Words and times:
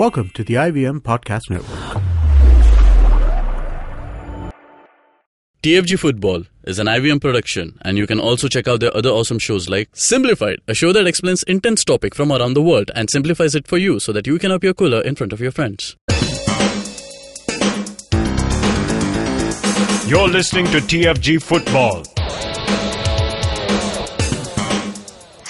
Welcome 0.00 0.30
to 0.30 0.42
the 0.42 0.54
IVM 0.54 1.00
Podcast 1.00 1.50
Network. 1.50 2.02
TFG 5.62 5.98
Football 5.98 6.44
is 6.64 6.78
an 6.78 6.86
IVM 6.86 7.20
production, 7.20 7.78
and 7.82 7.98
you 7.98 8.06
can 8.06 8.18
also 8.18 8.48
check 8.48 8.66
out 8.66 8.80
their 8.80 8.96
other 8.96 9.10
awesome 9.10 9.38
shows 9.38 9.68
like 9.68 9.90
Simplified, 9.92 10.60
a 10.66 10.72
show 10.72 10.94
that 10.94 11.06
explains 11.06 11.42
intense 11.42 11.84
topic 11.84 12.14
from 12.14 12.32
around 12.32 12.54
the 12.54 12.62
world 12.62 12.90
and 12.94 13.10
simplifies 13.10 13.54
it 13.54 13.68
for 13.68 13.76
you 13.76 14.00
so 14.00 14.10
that 14.14 14.26
you 14.26 14.38
can 14.38 14.50
appear 14.50 14.72
cooler 14.72 15.02
in 15.02 15.16
front 15.16 15.34
of 15.34 15.40
your 15.42 15.50
friends. 15.50 15.98
You're 20.08 20.28
listening 20.28 20.64
to 20.68 20.78
TFG 20.80 21.42
Football. 21.42 22.04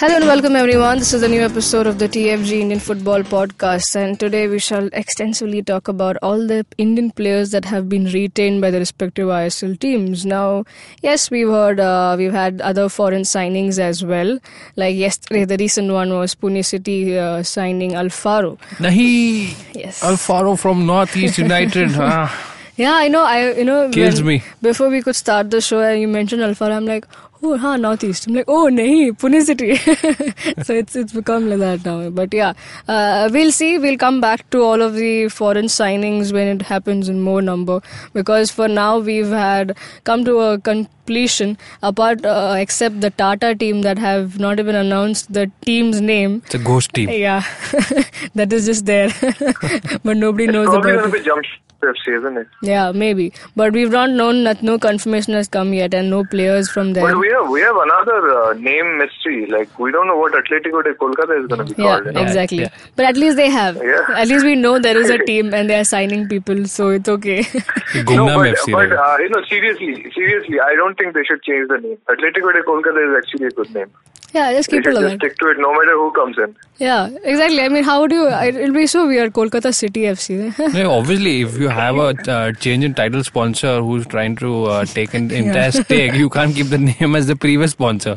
Hello 0.01 0.17
and 0.17 0.25
welcome 0.25 0.57
everyone. 0.57 0.99
This 0.99 1.13
is 1.13 1.23
a 1.23 1.29
new 1.29 1.43
episode 1.43 1.87
of 1.87 1.99
the 1.99 2.09
TFG 2.09 2.53
Indian 2.61 2.81
Football 2.81 3.23
Podcast, 3.23 3.95
and 3.97 4.19
today 4.19 4.49
we 4.49 4.59
shall 4.59 4.89
extensively 4.95 5.63
talk 5.63 5.89
about 5.89 6.17
all 6.23 6.47
the 6.47 6.65
Indian 6.79 7.11
players 7.11 7.51
that 7.51 7.67
have 7.67 7.87
been 7.91 8.07
retained 8.07 8.63
by 8.63 8.71
the 8.71 8.79
respective 8.79 9.29
ISL 9.29 9.79
teams. 9.79 10.25
Now, 10.25 10.65
yes, 11.03 11.31
we've 11.31 11.49
heard 11.49 11.81
uh, 11.81 12.15
we've 12.17 12.33
had 12.33 12.63
other 12.63 12.89
foreign 12.89 13.23
signings 13.23 13.79
as 13.79 14.03
well. 14.03 14.39
Like 14.77 14.97
yesterday, 14.97 15.45
the 15.45 15.59
recent 15.59 15.93
one 15.93 16.15
was 16.15 16.35
Pune 16.35 16.65
City 16.65 17.19
uh, 17.19 17.43
signing 17.43 17.91
Alfaro. 17.93 18.59
Nahi, 18.79 19.55
Yes. 19.75 20.01
Alfaro 20.03 20.59
from 20.59 20.87
Northeast 20.87 21.37
United. 21.39 21.91
ah, 21.97 22.47
Yeah, 22.77 22.95
I 22.95 23.09
know. 23.09 23.25
I 23.25 23.53
you 23.53 23.65
know 23.67 23.91
Kills 23.91 24.23
when- 24.23 24.39
me. 24.39 24.43
Before 24.63 24.89
we 24.89 25.03
could 25.03 25.17
start 25.17 25.51
the 25.51 25.61
show, 25.61 25.81
and 25.81 26.01
you 26.01 26.09
mentioned 26.09 26.41
Alfaro. 26.41 26.73
I'm 26.77 26.87
like, 26.87 27.05
oh, 27.43 27.57
huh, 27.59 27.77
Northeast. 27.77 28.27
I'm 28.27 28.35
like, 28.35 28.45
oh, 28.49 28.69
nahi, 28.71 29.11
Pune 29.13 29.43
City. 29.43 29.77
so 30.65 30.75
it's 30.75 30.97
it's 30.97 31.13
become 31.13 31.49
like 31.51 31.59
that 31.61 31.85
now. 31.85 32.11
But 32.11 32.35
yeah, 32.35 32.53
uh, 32.89 33.29
we'll 33.33 33.53
see. 33.53 33.79
We'll 33.79 33.99
come 33.99 34.21
back 34.21 34.49
to 34.51 34.63
all 34.63 34.83
of 34.83 34.95
the 34.95 35.29
foreign 35.29 35.67
signings 35.67 36.33
when 36.33 36.49
it 36.49 36.63
happens 36.63 37.09
in 37.09 37.21
more 37.21 37.43
number. 37.43 37.81
Because 38.13 38.51
for 38.51 38.69
now, 38.69 38.99
we've 38.99 39.29
had 39.29 39.77
come 40.05 40.25
to 40.25 40.39
a 40.41 40.59
completion. 40.59 41.57
Apart, 41.83 42.25
uh, 42.25 42.55
except 42.59 43.01
the 43.01 43.11
Tata 43.11 43.55
team 43.55 43.83
that 43.83 43.99
have 43.99 44.39
not 44.39 44.61
even 44.61 44.75
announced 44.75 45.33
the 45.33 45.51
team's 45.63 46.01
name. 46.01 46.43
it's 46.47 46.55
a 46.55 46.59
ghost 46.59 46.95
team. 46.95 47.09
Yeah, 47.09 47.43
that 48.35 48.53
is 48.53 48.67
just 48.67 48.87
there, 48.87 49.11
but 50.05 50.17
nobody 50.17 50.47
knows 50.47 50.69
Probably 50.69 50.69
about 50.69 50.83
going 50.83 50.99
it. 50.99 51.03
to 51.03 51.19
be 51.19 51.25
jump 51.25 51.45
isn't 51.83 52.37
it? 52.37 52.49
Yeah, 52.63 52.93
maybe. 52.93 53.33
But 53.57 53.73
we've 53.73 53.91
not 53.91 54.11
known 54.11 54.45
that 54.45 54.63
no 54.63 54.79
confirmation 54.79 55.35
has 55.35 55.49
come 55.49 55.73
yet, 55.75 55.95
and 55.95 56.11
no 56.11 56.25
players 56.25 56.69
from 56.69 56.93
there. 56.93 57.07
But 57.07 57.19
we 57.19 57.29
have 57.29 57.49
we 57.49 57.61
have 57.61 57.77
another 57.77 58.19
uh, 58.43 58.53
name 58.55 58.99
mystery. 58.99 59.47
Like 59.47 59.79
we 59.79 59.91
don't 59.93 60.07
know 60.07 60.17
what 60.17 60.33
Atletico 60.33 60.83
de 60.85 60.95
Kolkata 60.95 61.43
is 61.43 61.47
going 61.49 61.67
to 61.67 61.75
be 61.75 61.83
yeah, 61.83 62.01
called. 62.01 62.15
Yeah, 62.15 62.23
exactly. 62.23 62.63
Yeah. 62.63 62.69
But 62.97 63.07
at 63.07 63.17
least 63.17 63.37
they 63.37 63.51
have. 63.51 63.77
Yeah. 63.77 64.07
At 64.17 64.29
least 64.29 64.45
we 64.45 64.55
know 64.57 64.79
there 64.79 64.99
is 64.99 65.11
a 65.11 65.19
team, 65.31 65.55
and 65.55 65.69
they 65.69 65.79
are 65.79 65.85
signing 65.85 66.29
people, 66.29 66.67
so 66.67 66.91
it's 66.91 67.09
okay. 67.09 67.41
no, 67.95 68.27
but, 68.27 68.57
but 68.71 68.93
uh, 68.93 69.17
you 69.19 69.29
know, 69.31 69.43
seriously, 69.49 70.11
seriously, 70.15 70.61
I 70.61 70.75
don't 70.75 70.97
think 70.99 71.15
they 71.15 71.25
should 71.25 71.43
change 71.43 71.69
the 71.69 71.79
name. 71.79 71.99
Atletico 72.09 72.53
de 72.53 72.63
Kolkata 72.63 73.11
is 73.11 73.25
actually 73.25 73.47
a 73.47 73.51
good 73.51 73.75
name 73.75 73.91
yeah, 74.33 74.53
just 74.53 74.69
keep 74.71 74.81
it 74.81 74.85
should 74.85 74.95
like 74.95 75.05
just 75.05 75.17
stick 75.17 75.39
to 75.39 75.49
it, 75.49 75.59
no 75.59 75.73
matter 75.73 75.93
who 75.95 76.11
comes 76.13 76.39
in. 76.39 76.55
Yeah, 76.79 77.09
exactly. 77.25 77.61
I 77.63 77.69
mean, 77.69 77.85
how 77.85 78.01
would 78.01 78.13
you? 78.13 78.29
It'll 78.29 78.75
be 78.75 78.87
so 78.87 79.07
weird. 79.07 79.33
Kolkata 79.33 79.75
City 79.75 80.03
FC. 80.03 80.75
No, 80.75 80.93
obviously, 80.99 81.43
if 81.43 81.59
you 81.59 81.69
have 81.69 81.97
a 81.97 82.15
uh, 82.31 82.53
change 82.53 82.85
in 82.85 82.95
title 82.95 83.25
sponsor 83.25 83.83
who's 83.83 84.07
trying 84.07 84.37
to 84.37 84.65
uh, 84.65 84.85
take 84.85 85.15
an 85.15 85.31
entire 85.43 85.73
stake, 85.73 86.15
you 86.15 86.29
can't 86.31 86.55
keep 86.55 86.69
the 86.69 86.79
name 86.79 87.17
as 87.17 87.27
the 87.27 87.37
previous 87.37 87.73
sponsor. 87.73 88.17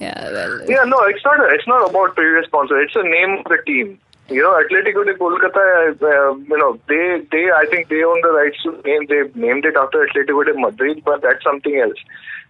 yeah, 0.00 0.30
well. 0.32 0.60
Yeah, 0.68 0.84
no, 0.84 0.98
it's 1.04 1.24
not. 1.24 1.38
It's 1.52 1.66
not 1.66 1.88
about 1.90 2.14
previous 2.16 2.46
sponsor. 2.46 2.80
It's 2.80 2.94
the 2.94 3.02
name 3.04 3.38
of 3.38 3.44
the 3.44 3.58
team. 3.66 3.98
You 4.30 4.42
know, 4.42 4.52
Atletico 4.52 5.04
de 5.04 5.14
Kolkata. 5.14 6.02
Uh, 6.02 6.36
you 6.38 6.58
know, 6.58 6.78
they 6.88 7.20
they 7.30 7.50
I 7.50 7.66
think 7.70 7.88
they 7.88 8.02
own 8.02 8.20
the 8.22 8.30
rights 8.32 8.62
to 8.64 8.72
name. 8.84 9.06
They 9.06 9.22
named 9.38 9.64
it 9.64 9.76
after 9.76 10.06
Atletico 10.06 10.44
de 10.44 10.58
Madrid, 10.58 11.02
but 11.04 11.22
that's 11.22 11.44
something 11.44 11.76
else. 11.78 11.98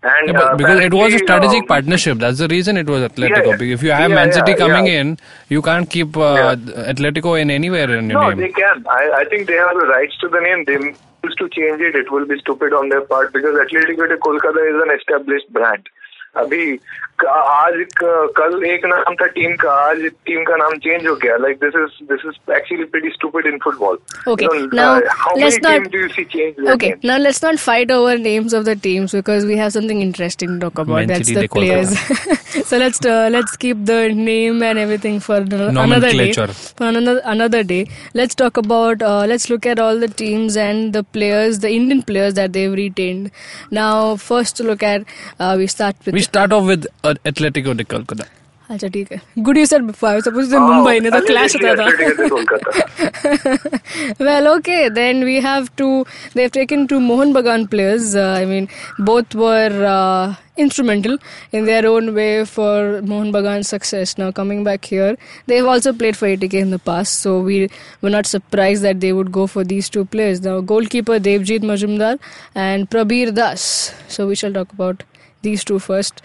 And 0.05 0.29
Yeah, 0.29 0.33
but 0.35 0.53
uh, 0.53 0.57
because 0.57 0.81
it 0.81 0.93
was 0.93 1.15
a 1.15 1.19
strategic 1.19 1.63
um, 1.63 1.67
partnership. 1.67 2.19
That's 2.19 2.39
the 2.39 2.49
reason 2.49 2.77
it 2.77 2.87
was 2.87 3.03
Atletico. 3.11 3.59
Yeah. 3.59 3.75
If 3.75 3.83
you 3.83 3.91
have 3.93 4.11
Yeah, 4.11 4.17
Man 4.17 4.33
City 4.33 4.55
coming 4.55 4.87
in, 4.87 5.19
you 5.49 5.63
can't 5.63 5.89
keep 5.89 6.17
uh, 6.17 6.57
Atletico 6.57 7.41
in 7.41 7.51
anywhere 7.51 7.91
in 7.97 8.11
your 8.11 8.21
No, 8.21 8.29
name. 8.29 8.39
they 8.39 8.51
can. 8.53 8.85
I, 8.89 9.13
I 9.21 9.25
think 9.31 9.47
they 9.47 9.55
have 9.55 9.75
the 9.81 9.87
rights 9.87 10.17
to 10.21 10.29
the 10.29 10.41
name. 10.41 10.65
They 10.67 10.75
used 11.27 11.39
to 11.39 11.49
change 11.49 11.81
it. 11.81 11.95
It 11.95 12.13
will 12.13 12.27
be 12.27 12.39
stupid 12.39 12.75
on 12.75 12.91
their 12.91 13.01
part 13.01 13.33
because 13.33 13.55
Atletico 13.57 14.07
de 14.09 14.17
Kolkata 14.19 14.63
is 14.75 14.83
an 14.83 14.91
established 14.99 15.51
brand. 15.51 15.89
अभी 16.38 16.76
क- 17.22 17.26
आज 17.28 17.74
क- 17.98 18.28
कल 18.38 18.64
एक 18.72 18.86
नाम 18.86 19.16
था 19.22 19.26
team 19.38 19.56
का 19.62 19.72
आज 19.88 20.02
टीम 20.28 20.44
का 20.50 20.56
नाम 20.58 20.74
चेंज 20.84 21.08
हो 21.08 21.16
गया 21.24 21.38
like 21.46 21.58
this 21.64 21.74
is 21.84 21.98
this 22.12 22.22
is 22.28 22.56
actually 22.58 22.84
pretty 22.94 23.10
stupid 23.14 23.48
in 23.54 23.58
football 23.64 23.98
Okay, 24.32 24.48
now 24.78 24.86
how 25.20 25.32
let's 25.42 25.56
many 25.58 25.60
not- 25.66 25.76
teams 25.76 25.92
do 25.94 26.00
you 26.04 26.08
see 26.16 26.24
change 26.34 26.58
their 26.60 26.74
Okay, 26.76 26.90
name? 26.92 27.00
now 27.10 27.18
let's 27.22 27.40
not 27.46 27.60
fight 27.66 27.92
over 27.96 28.12
names 28.24 28.56
of 28.60 28.66
the 28.70 28.76
teams 28.86 29.14
because 29.18 29.46
we 29.52 29.58
have 29.62 29.72
something 29.76 30.02
interesting 30.06 30.52
to 30.54 30.60
talk 30.66 30.82
about. 30.84 30.98
Man 31.00 31.12
That's 31.12 31.30
City, 31.30 31.36
the 31.38 31.44
they 31.46 31.50
call 31.56 31.66
players. 31.66 31.96
so 32.72 32.80
let's 32.84 33.02
uh, 33.14 33.30
let's 33.36 33.56
keep 33.66 33.82
the 33.92 33.98
name 34.20 34.62
and 34.70 34.82
everything 34.84 35.18
for 35.28 35.38
another 35.38 35.70
day. 35.70 35.76
Nomenclature. 35.80 36.48
For 36.82 36.90
another 36.92 37.16
another 37.36 37.64
day, 37.74 37.80
let's 38.22 38.40
talk 38.44 38.62
about. 38.64 39.06
Uh, 39.12 39.24
let's 39.34 39.50
look 39.54 39.70
at 39.74 39.84
all 39.88 40.04
the 40.06 40.12
teams 40.24 40.60
and 40.68 41.00
the 41.00 41.04
players, 41.20 41.62
the 41.68 41.74
Indian 41.80 42.04
players 42.12 42.38
that 42.42 42.56
they've 42.60 42.78
retained. 42.84 43.32
Now, 43.82 43.92
first 44.28 44.60
to 44.62 44.68
look 44.72 44.88
at, 44.94 45.16
uh, 45.40 45.54
we 45.64 45.72
start 45.78 46.06
with. 46.10 46.20
We 46.20 46.23
start 46.31 46.57
off 46.59 46.73
with 46.73 46.89
Athletic 47.03 47.35
Atletico 47.35 47.77
de 47.83 47.93
Kolkata. 47.93 48.33
अच्छा 48.71 48.87
okay. 48.87 49.05
है 49.13 49.43
good 49.45 49.59
you 49.59 49.65
sir 49.67 49.83
I 50.09 50.21
suppose 50.21 50.51
say 50.51 50.59
Mumbai 50.59 51.01
ने 51.01 51.11
तो 51.11 51.21
clash 51.27 51.57
होता 51.57 51.75
था 51.81 51.87
well 54.25 54.49
okay 54.49 54.89
then 54.91 55.25
we 55.25 55.35
have 55.47 55.69
to 55.79 55.89
they 56.37 56.41
have 56.43 56.51
taken 56.55 56.87
to 56.93 57.01
Mohun 57.11 57.33
Bagan 57.33 57.67
players 57.75 58.15
instrumental 60.63 61.15
in 61.59 61.65
their 61.69 61.85
own 61.87 62.11
way 62.17 62.45
for 62.49 62.75
Mohun 63.07 63.31
Bagan's 63.37 63.71
success. 63.75 64.11
Now, 64.19 64.27
coming 64.35 64.61
back 64.69 64.85
here, 64.91 65.09
they've 65.53 65.71
also 65.73 65.93
played 66.03 66.19
for 66.19 66.29
ATK 66.29 66.61
in 66.67 66.71
the 66.75 66.79
past, 66.91 67.25
so 67.25 67.33
we 67.49 67.57
were 68.07 68.13
not 68.17 68.31
surprised 68.33 68.87
that 68.89 69.01
they 69.07 69.11
would 69.17 69.33
go 69.39 69.47
for 69.55 69.65
these 69.73 69.89
two 69.97 70.05
players. 70.13 70.45
Now, 70.45 70.55
goalkeeper 70.61 71.19
Devjit 71.25 71.67
Majumdar 71.73 72.13
and 72.67 72.89
Prabir 72.95 73.35
Das. 73.41 73.67
So, 74.19 74.29
we 74.29 74.39
shall 74.45 74.57
talk 74.61 74.79
about 74.79 75.03
these 75.49 75.65
two 75.73 75.79
first. 75.91 76.23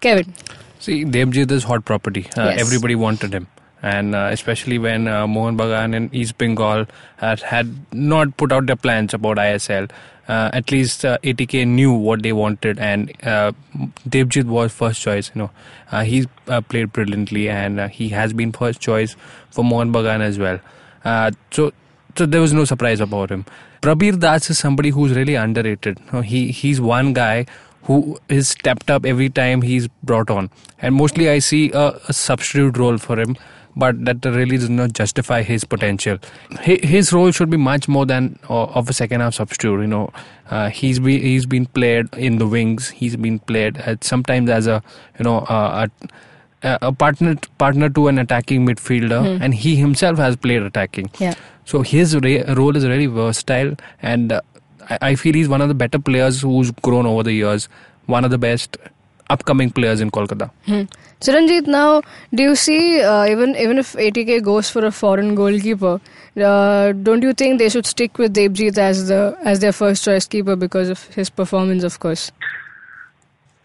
Kevin. 0.00 0.34
See, 0.78 1.04
Devjit 1.04 1.50
is 1.60 1.64
hot 1.64 1.84
property. 1.94 2.26
Uh, 2.36 2.44
Yes. 2.50 2.60
Everybody 2.66 2.94
wanted 3.06 3.34
him. 3.40 3.48
And 3.82 4.14
uh, 4.14 4.28
especially 4.36 4.78
when 4.84 5.08
uh, 5.08 5.26
Mohan 5.26 5.56
Bagan 5.58 5.94
and 5.98 6.14
East 6.22 6.36
Bengal 6.40 6.86
had, 7.16 7.40
had 7.50 7.68
not 7.92 8.36
put 8.42 8.52
out 8.56 8.66
their 8.66 8.76
plans 8.86 9.14
about 9.18 9.38
ISL, 9.44 9.90
uh, 10.28 10.50
at 10.58 10.70
least 10.74 11.04
uh, 11.10 11.16
ATK 11.30 11.66
knew 11.66 11.92
what 12.08 12.22
they 12.26 12.32
wanted, 12.40 12.78
and 12.88 13.10
uh, 13.30 13.52
Devjit 14.16 14.44
was 14.56 14.70
first 14.80 15.00
choice. 15.06 15.30
You 15.34 15.40
know, 15.42 15.50
uh, 15.92 16.02
he 16.10 16.20
uh, 16.46 16.60
played 16.74 16.92
brilliantly, 16.98 17.48
and 17.48 17.80
uh, 17.80 17.88
he 17.88 18.10
has 18.10 18.34
been 18.42 18.52
first 18.52 18.80
choice 18.80 19.16
for 19.50 19.64
Mohan 19.64 19.92
Bagan 19.96 20.20
as 20.28 20.38
well. 20.38 20.60
Uh, 21.04 21.30
so, 21.50 21.72
so 22.16 22.26
there 22.26 22.40
was 22.42 22.52
no 22.52 22.64
surprise 22.74 23.00
about 23.00 23.30
him. 23.30 23.44
Prabir 23.82 24.20
Das 24.20 24.50
is 24.50 24.58
somebody 24.58 24.90
who's 24.90 25.16
really 25.16 25.34
underrated. 25.46 25.98
You 26.06 26.12
know, 26.12 26.20
he 26.20 26.52
he's 26.52 26.80
one 26.92 27.12
guy 27.14 27.46
who 27.84 28.18
is 28.28 28.48
stepped 28.48 28.90
up 28.90 29.04
every 29.06 29.28
time 29.28 29.62
he's 29.62 29.88
brought 30.02 30.30
on. 30.30 30.50
And 30.80 30.94
mostly 30.94 31.28
I 31.30 31.38
see 31.38 31.70
a, 31.72 31.98
a 32.08 32.12
substitute 32.12 32.76
role 32.76 32.98
for 32.98 33.18
him, 33.18 33.36
but 33.76 34.04
that 34.04 34.24
really 34.24 34.58
does 34.58 34.68
not 34.70 34.92
justify 34.92 35.42
his 35.42 35.64
potential. 35.64 36.18
Hi- 36.64 36.80
His 36.82 37.12
role 37.12 37.30
should 37.30 37.50
be 37.50 37.56
much 37.56 37.88
more 37.88 38.04
than 38.06 38.38
uh, 38.48 38.64
of 38.64 38.88
a 38.88 38.92
second 38.92 39.20
half 39.20 39.34
substitute. 39.34 39.80
You 39.80 39.86
know, 39.86 40.12
uh, 40.50 40.68
he's 40.70 40.98
been 40.98 41.20
he's 41.22 41.46
been 41.46 41.66
played 41.66 42.12
in 42.16 42.38
the 42.38 42.46
wings. 42.46 42.88
He's 42.90 43.16
been 43.16 43.38
played 43.38 43.76
at, 43.78 44.02
sometimes 44.04 44.50
as 44.50 44.66
a 44.66 44.82
you 45.18 45.24
know 45.24 45.38
uh, 45.38 45.86
a, 46.62 46.78
a 46.82 46.92
partner 46.92 47.36
partner 47.58 47.88
to 47.88 48.08
an 48.08 48.18
attacking 48.18 48.66
midfielder, 48.66 49.40
and 49.40 49.54
he 49.54 49.76
himself 49.76 50.18
has 50.18 50.36
played 50.36 50.62
attacking. 50.62 51.10
Yeah. 51.18 51.34
So 51.64 51.82
his 51.82 52.14
ra- 52.16 52.52
role 52.54 52.76
is 52.76 52.84
very 52.84 53.06
versatile, 53.06 53.76
and 54.02 54.32
uh, 54.32 54.40
I, 54.90 55.14
feel 55.14 55.34
he's 55.34 55.48
one 55.48 55.60
of 55.60 55.68
the 55.68 55.74
better 55.74 55.98
players 55.98 56.40
who's 56.40 56.70
grown 56.82 57.06
over 57.06 57.22
the 57.22 57.32
years. 57.32 57.68
One 58.06 58.24
of 58.24 58.30
the 58.30 58.38
best 58.38 58.76
upcoming 59.28 59.70
players 59.70 60.00
in 60.00 60.10
Kolkata. 60.10 60.50
Hmm. 60.66 60.82
Now 61.70 62.02
do 62.34 62.42
you 62.42 62.56
see 62.56 63.00
uh, 63.00 63.26
even 63.26 63.54
even 63.56 63.78
if 63.78 63.92
ATK 63.92 64.42
goes 64.42 64.70
for 64.70 64.84
a 64.84 64.90
foreign 64.90 65.34
goalkeeper, 65.34 66.00
uh, 66.36 66.92
don't 66.92 67.22
you 67.22 67.34
think 67.34 67.58
they 67.58 67.68
should 67.68 67.86
stick 67.86 68.18
with 68.18 68.34
Devjit 68.34 68.78
as 68.78 69.08
the 69.08 69.36
as 69.44 69.60
their 69.60 69.72
first 69.72 70.04
choice 70.04 70.26
keeper 70.26 70.56
because 70.56 70.88
of 70.88 71.04
his 71.14 71.30
performance, 71.30 71.84
of 71.84 72.00
course? 72.00 72.32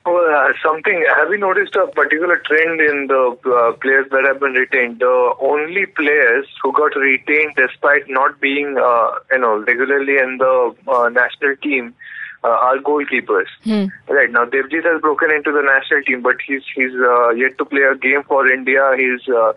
Well, 0.05 0.29
uh, 0.29 0.53
something. 0.63 1.03
Have 1.17 1.31
you 1.31 1.39
noticed 1.39 1.75
a 1.75 1.87
particular 1.87 2.37
trend 2.45 2.79
in 2.79 3.07
the 3.07 3.35
uh, 3.43 3.73
players 3.81 4.05
that 4.11 4.23
have 4.27 4.39
been 4.39 4.53
retained? 4.53 4.99
The 4.99 5.33
only 5.41 5.87
players 5.87 6.45
who 6.61 6.71
got 6.73 6.95
retained 6.95 7.55
despite 7.57 8.07
not 8.07 8.39
being, 8.39 8.77
uh, 8.77 9.11
you 9.31 9.39
know, 9.39 9.63
regularly 9.65 10.17
in 10.19 10.37
the 10.37 10.75
uh, 10.87 11.09
national 11.09 11.55
team 11.57 11.95
uh, 12.43 12.49
are 12.49 12.77
goalkeepers. 12.77 13.49
Hmm. 13.63 13.85
Right 14.07 14.29
now, 14.29 14.45
Devjit 14.45 14.85
has 14.85 15.01
broken 15.01 15.31
into 15.31 15.51
the 15.51 15.63
national 15.65 16.03
team, 16.03 16.21
but 16.21 16.35
he's 16.45 16.61
he's 16.75 16.93
uh, 16.93 17.29
yet 17.31 17.57
to 17.57 17.65
play 17.65 17.81
a 17.81 17.95
game 17.95 18.21
for 18.27 18.45
India. 18.51 18.93
He's 18.95 19.27
uh, 19.27 19.53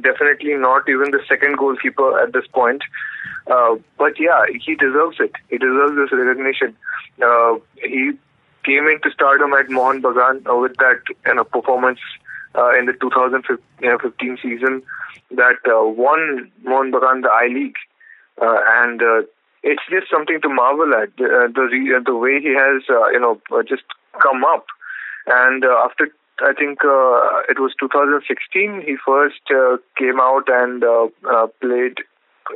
definitely 0.00 0.54
not 0.54 0.88
even 0.88 1.12
the 1.12 1.22
second 1.28 1.58
goalkeeper 1.58 2.18
at 2.18 2.32
this 2.32 2.46
point. 2.52 2.82
Uh, 3.46 3.76
but 3.98 4.18
yeah, 4.18 4.44
he 4.64 4.74
deserves 4.74 5.18
it. 5.20 5.32
He 5.48 5.58
deserves 5.58 5.94
this 5.94 6.10
recognition. 6.10 6.76
Uh, 7.22 7.54
he 7.76 8.12
came 8.64 8.86
into 8.86 9.10
stardom 9.12 9.52
at 9.54 9.70
Mohan 9.70 10.02
Bagan 10.02 10.46
uh, 10.48 10.56
with 10.56 10.76
that 10.76 11.00
you 11.26 11.34
know, 11.34 11.44
performance 11.44 12.00
uh, 12.54 12.70
in 12.78 12.86
the 12.86 12.92
2015 12.94 14.38
season 14.42 14.82
that 15.30 15.58
uh, 15.66 15.84
won 15.84 16.50
Mohan 16.62 16.92
Bagan 16.92 17.22
the 17.22 17.30
I 17.30 17.48
League. 17.48 17.76
Uh, 18.40 18.58
and 18.82 19.02
uh, 19.02 19.22
it's 19.62 19.82
just 19.90 20.10
something 20.10 20.40
to 20.40 20.48
marvel 20.48 20.92
at. 20.94 21.16
The, 21.16 21.24
uh, 21.24 21.48
the, 21.54 21.68
re- 21.70 22.02
the 22.04 22.16
way 22.16 22.40
he 22.40 22.54
has, 22.54 22.82
uh, 22.88 23.08
you 23.08 23.20
know, 23.20 23.40
uh, 23.52 23.62
just 23.62 23.82
come 24.20 24.44
up. 24.44 24.66
And 25.26 25.64
uh, 25.64 25.84
after 25.84 26.08
I 26.40 26.52
think 26.58 26.82
uh, 26.84 27.46
it 27.48 27.60
was 27.60 27.74
2016. 27.78 28.82
He 28.86 28.96
first 29.04 29.42
uh, 29.50 29.76
came 29.96 30.18
out 30.18 30.48
and 30.48 30.82
uh, 30.82 31.06
uh, 31.28 31.46
played 31.60 32.02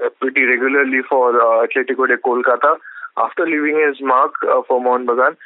uh, 0.03 0.09
pretty 0.19 0.43
regularly 0.43 1.03
for 1.09 1.37
uh, 1.37 1.67
Atletico 1.67 2.09
de 2.09 2.17
Kolkata 2.17 2.79
after 3.17 3.45
leaving 3.45 3.79
his 3.87 4.01
mark 4.01 4.33
uh, 4.43 4.63
for 4.67 4.83
Mohan 4.83 5.07
Bagan. 5.07 5.37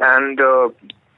And 0.00 0.40
uh, 0.40 0.70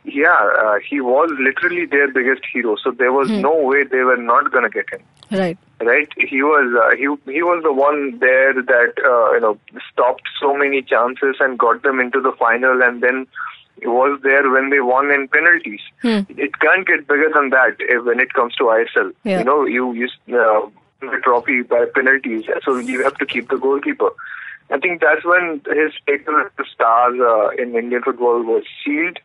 yeah, 0.04 0.50
uh, 0.58 0.78
he 0.88 1.00
was 1.00 1.30
literally 1.38 1.86
their 1.86 2.12
biggest 2.12 2.42
hero. 2.52 2.76
So 2.82 2.90
there 2.90 3.12
was 3.12 3.30
no 3.30 3.56
way 3.56 3.84
they 3.84 4.02
were 4.02 4.16
not 4.16 4.50
going 4.50 4.64
to 4.64 4.70
get 4.70 4.90
him. 4.90 5.00
Right. 5.30 5.58
Right, 5.80 6.08
he 6.16 6.42
was 6.44 6.70
uh, 6.78 6.94
he 6.96 7.32
he 7.32 7.42
was 7.42 7.60
the 7.64 7.72
one 7.72 8.16
there 8.20 8.54
that 8.54 8.92
uh, 9.04 9.32
you 9.34 9.40
know 9.40 9.58
stopped 9.90 10.22
so 10.40 10.56
many 10.56 10.80
chances 10.80 11.36
and 11.40 11.58
got 11.58 11.82
them 11.82 11.98
into 11.98 12.20
the 12.20 12.30
final, 12.38 12.80
and 12.82 13.02
then 13.02 13.26
was 13.82 14.20
there 14.22 14.48
when 14.50 14.70
they 14.70 14.80
won 14.80 15.10
in 15.10 15.28
penalties. 15.28 15.80
It 16.28 16.58
can't 16.60 16.86
get 16.86 17.08
bigger 17.08 17.30
than 17.34 17.50
that 17.50 17.76
eh, 17.88 17.98
when 17.98 18.20
it 18.20 18.32
comes 18.32 18.54
to 18.56 18.64
ISL. 18.64 19.12
Yeah. 19.24 19.38
You 19.40 19.44
know, 19.44 19.64
you 19.64 19.92
use 19.92 20.16
uh, 20.28 20.68
the 21.00 21.20
trophy 21.24 21.62
by 21.62 21.86
penalties, 21.94 22.44
so 22.64 22.76
you 22.76 23.02
have 23.02 23.16
to 23.16 23.26
keep 23.26 23.48
the 23.48 23.56
goalkeeper. 23.56 24.10
I 24.72 24.78
think 24.78 25.00
that's 25.00 25.24
when 25.24 25.60
his 25.66 25.92
status 26.02 26.28
as 26.46 26.66
a 26.66 26.68
star 26.72 27.10
uh, 27.10 27.50
in 27.50 27.74
Indian 27.76 28.02
football 28.02 28.42
was 28.42 28.64
sealed. 28.84 29.18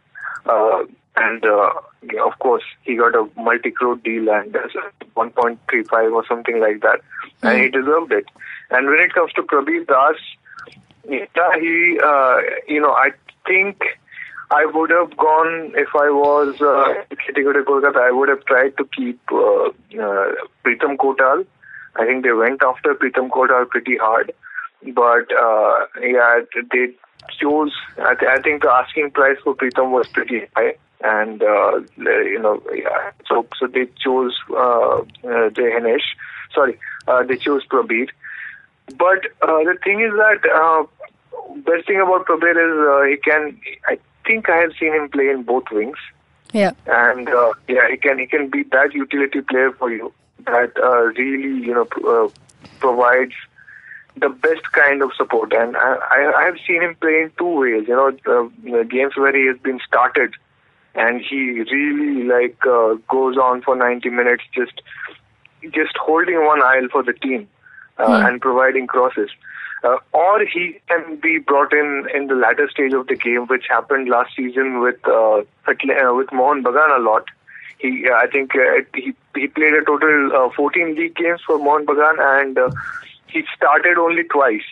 Uh, 0.46 0.84
and 1.16 1.44
uh, 1.46 1.70
yeah, 2.14 2.24
of 2.26 2.38
course, 2.40 2.64
he 2.84 2.96
got 2.96 3.16
a 3.16 3.28
multi-crore 3.38 3.96
deal 3.98 4.30
and 4.30 4.56
uh, 4.56 4.68
1.35 5.16 6.14
or 6.14 6.26
something 6.28 6.60
like 6.60 6.82
that, 6.82 7.02
and 7.42 7.62
he 7.62 7.70
deserved 7.70 8.12
it. 8.12 8.26
And 8.70 8.88
when 8.88 9.00
it 9.00 9.14
comes 9.14 9.34
to 9.34 9.42
Prabir 9.42 9.88
Das, 9.88 10.16
yeah, 11.10 11.60
he, 11.60 12.00
uh, 12.04 12.38
you 12.68 12.82
know, 12.82 12.92
I 12.92 13.12
think 13.48 13.82
I 14.52 14.66
would 14.66 14.90
have 14.92 15.16
gone 15.18 15.74
if 15.76 15.90
I 15.96 16.10
was 16.10 16.56
uh, 16.62 16.94
Kolkata. 17.34 17.98
I 17.98 18.12
would 18.12 18.30
have 18.30 18.46
tried 18.46 18.78
to 18.78 18.88
keep 18.96 19.20
uh, 19.32 19.68
uh, 19.68 20.32
Pritam 20.64 20.98
Kotal. 20.98 21.46
I 21.96 22.06
think 22.06 22.24
they 22.24 22.32
went 22.32 22.62
after 22.62 22.94
Pritam 22.94 23.30
Kotal 23.30 23.68
pretty 23.68 23.98
hard, 23.98 24.32
but 24.94 25.28
uh, 25.38 25.86
yeah, 26.02 26.40
they 26.72 26.88
chose. 27.40 27.72
I, 27.98 28.16
th- 28.16 28.32
I 28.32 28.42
think 28.42 28.62
the 28.64 28.70
asking 28.70 29.12
price 29.12 29.38
for 29.44 29.56
Pritam 29.56 29.92
was 29.92 30.08
pretty 30.08 30.42
high, 30.56 30.76
and 31.02 31.42
uh, 31.42 31.80
you 31.98 32.40
know, 32.40 32.62
yeah, 32.74 33.12
so 33.28 33.46
so 33.60 33.68
they 33.68 33.88
chose 34.04 34.34
uh, 34.52 35.00
uh, 35.00 35.50
Jehanesh. 35.50 36.06
Sorry, 36.54 36.80
uh, 37.08 37.24
they 37.24 37.38
chose 37.38 37.66
Prabir. 37.68 38.08
But 38.98 39.26
uh, 39.42 39.64
the 39.64 39.78
thing 39.84 40.00
is 40.00 40.12
that 40.14 40.40
uh, 40.54 40.84
best 41.58 41.88
thing 41.88 42.00
about 42.02 42.26
Prabir 42.26 42.52
is 42.56 42.88
uh, 42.88 43.10
he 43.10 43.18
can. 43.18 43.60
I 43.88 43.98
think 44.26 44.50
I 44.50 44.58
have 44.58 44.72
seen 44.80 44.94
him 44.94 45.10
play 45.10 45.30
in 45.30 45.44
both 45.44 45.66
wings, 45.72 45.98
Yeah. 46.54 46.72
and 46.86 47.28
uh, 47.30 47.54
yeah, 47.68 47.90
he 47.90 47.98
can 47.98 48.20
he 48.20 48.28
can 48.28 48.50
be 48.50 48.64
that 48.72 48.94
utility 48.94 49.42
player 49.42 49.72
for 49.72 49.92
you 49.92 50.14
that 50.46 50.72
uh, 50.82 51.04
really 51.22 51.66
you 51.66 51.74
know 51.74 51.86
pr- 51.86 52.08
uh, 52.08 52.30
provides 52.80 53.34
the 54.20 54.30
best 54.30 54.72
kind 54.72 55.02
of 55.02 55.12
support. 55.16 55.54
And 55.54 55.76
I, 55.78 56.32
I 56.38 56.44
have 56.46 56.58
seen 56.66 56.82
him 56.82 56.96
play 56.96 57.22
in 57.24 57.32
two 57.38 57.60
ways. 57.60 57.88
You 57.88 57.96
know, 57.96 58.50
uh, 58.80 58.84
games 58.84 59.14
where 59.16 59.36
he 59.36 59.48
has 59.48 59.58
been 59.58 59.80
started, 59.86 60.34
and 60.96 61.22
he 61.22 61.62
really 61.72 62.24
like 62.24 62.58
uh, 62.66 62.96
goes 63.10 63.38
on 63.38 63.62
for 63.62 63.76
90 63.76 64.10
minutes 64.10 64.44
just 64.54 64.82
just 65.74 65.98
holding 65.98 66.46
one 66.46 66.62
aisle 66.64 66.88
for 66.92 67.04
the 67.04 67.14
team 67.14 67.48
uh, 67.98 68.24
and 68.28 68.42
providing 68.42 68.88
crosses. 68.88 69.30
Uh, 69.84 69.98
or 70.12 70.44
he 70.46 70.80
can 70.88 71.18
be 71.18 71.38
brought 71.38 71.72
in 71.72 72.08
in 72.14 72.28
the 72.28 72.36
latter 72.36 72.68
stage 72.70 72.94
of 72.94 73.08
the 73.08 73.16
game, 73.16 73.46
which 73.46 73.66
happened 73.70 74.10
last 74.10 74.36
season 74.36 74.80
with 74.80 75.00
uh, 75.08 75.42
uh, 75.68 76.14
with 76.14 76.32
Mohan 76.32 76.64
Bagan 76.64 76.98
a 76.98 77.02
lot. 77.02 77.26
He, 77.80 78.08
uh, 78.10 78.16
I 78.16 78.26
think, 78.26 78.56
uh, 78.56 78.82
he 78.96 79.14
he 79.36 79.48
played 79.48 79.74
a 79.74 79.86
total 79.86 80.36
uh, 80.36 80.50
14 80.56 80.96
league 80.96 81.16
games 81.16 81.42
for 81.46 81.60
Mohan 81.60 81.86
Bagan, 81.86 82.42
and 82.42 82.58
uh, 82.58 82.72
he 83.30 83.44
started 83.56 83.98
only 83.98 84.24
twice. 84.24 84.68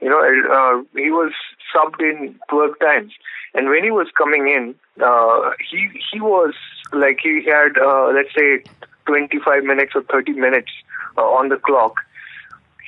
You 0.00 0.08
know, 0.08 0.20
uh, 0.20 0.82
he 0.98 1.10
was 1.10 1.32
subbed 1.74 2.00
in 2.00 2.38
12 2.48 2.78
times, 2.80 3.12
and 3.54 3.68
when 3.68 3.84
he 3.84 3.90
was 3.90 4.08
coming 4.16 4.48
in, 4.48 4.74
uh, 5.04 5.50
he 5.70 5.88
he 6.12 6.20
was 6.20 6.54
like 6.92 7.18
he 7.22 7.44
had 7.44 7.78
uh, 7.78 8.10
let's 8.14 8.34
say 8.34 8.62
25 9.06 9.64
minutes 9.64 9.92
or 9.94 10.02
30 10.02 10.32
minutes 10.32 10.70
uh, 11.18 11.22
on 11.22 11.48
the 11.48 11.56
clock 11.56 11.96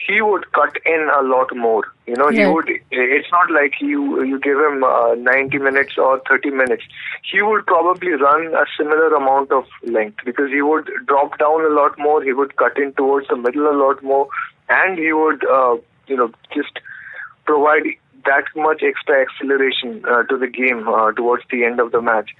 he 0.06 0.20
would 0.20 0.50
cut 0.52 0.76
in 0.84 1.08
a 1.19 1.22
lot 1.22 1.54
more. 1.54 1.84
You 2.06 2.16
know, 2.16 2.28
he 2.31 2.38
would. 2.52 2.69
It's 2.90 3.31
not 3.31 3.50
like 3.50 3.75
you 3.81 4.25
you 4.25 4.38
give 4.40 4.58
him 4.58 4.82
uh, 4.84 5.14
90 5.14 5.58
minutes 5.58 5.93
or 5.96 6.20
30 6.28 6.50
minutes. 6.50 6.82
He 7.31 7.43
would 7.43 7.66
probably 7.66 8.12
run 8.12 8.54
a 8.54 8.64
similar 8.76 9.14
amount 9.14 9.52
of 9.52 9.64
length 9.84 10.19
because 10.25 10.50
he 10.50 10.62
would 10.62 10.90
drop 11.06 11.38
down 11.38 11.64
a 11.64 11.75
lot 11.75 11.99
more. 11.99 12.22
He 12.22 12.32
would 12.32 12.56
cut 12.56 12.76
in 12.78 12.93
towards 12.94 13.28
the 13.28 13.37
middle 13.37 13.70
a 13.70 13.76
lot 13.76 14.02
more, 14.02 14.28
and 14.69 14.99
he 14.99 15.12
would 15.12 15.44
uh, 15.49 15.76
you 16.06 16.16
know 16.16 16.32
just 16.54 16.81
provide 17.44 17.82
that 18.25 18.44
much 18.54 18.82
extra 18.82 19.20
acceleration 19.22 20.04
uh, 20.08 20.22
to 20.25 20.37
the 20.38 20.46
game 20.46 20.87
uh, 20.88 21.12
towards 21.12 21.44
the 21.50 21.64
end 21.64 21.81
of 21.81 21.93
the 21.93 22.00
match. 22.00 22.31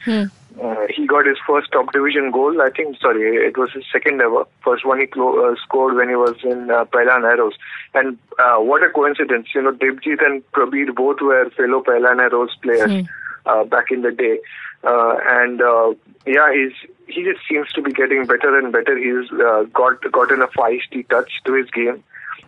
Uh, 0.61 0.87
he 0.95 1.07
got 1.07 1.27
his 1.27 1.39
first 1.47 1.71
top 1.73 1.93
division 1.93 2.31
goal. 2.31 2.61
I 2.61 2.71
think, 2.71 2.99
sorry, 3.01 3.37
it 3.37 3.57
was 3.57 3.71
his 3.73 3.85
second 3.91 4.21
ever. 4.21 4.45
First 4.65 4.85
one 4.85 5.01
he 5.01 5.07
clo- 5.07 5.51
uh, 5.51 5.55
scored 5.63 5.95
when 5.95 6.09
he 6.09 6.17
was 6.17 6.37
in 6.45 6.71
uh, 6.71 6.85
Pailan 6.87 7.25
Arrows. 7.25 7.55
And 7.95 8.19
uh, 8.39 8.57
what 8.59 8.83
a 8.83 8.91
coincidence. 8.91 9.49
You 9.55 9.63
know, 9.63 9.73
Devjit 9.73 10.25
and 10.25 10.43
Prabir 10.53 10.95
both 10.95 11.21
were 11.21 11.49
fellow 11.51 11.83
Pailan 11.83 12.21
Arrows 12.21 12.55
players 12.63 13.07
uh, 13.47 13.65
back 13.65 13.87
in 13.91 14.03
the 14.03 14.13
day. 14.13 14.41
Uh, 14.85 15.17
and 15.27 15.63
uh, 15.63 15.95
yeah, 16.27 16.53
he's 16.53 16.73
he 17.07 17.23
just 17.23 17.41
seems 17.49 17.71
to 17.73 17.83
be 17.83 17.93
getting 17.93 18.27
better 18.27 18.59
and 18.59 18.73
better. 18.73 18.97
He's 18.97 19.31
uh, 19.33 19.65
got 19.73 20.01
gotten 20.13 20.43
a 20.43 20.49
feisty 20.49 21.09
touch 21.09 21.31
to 21.45 21.55
his 21.55 21.71
game. 21.71 22.03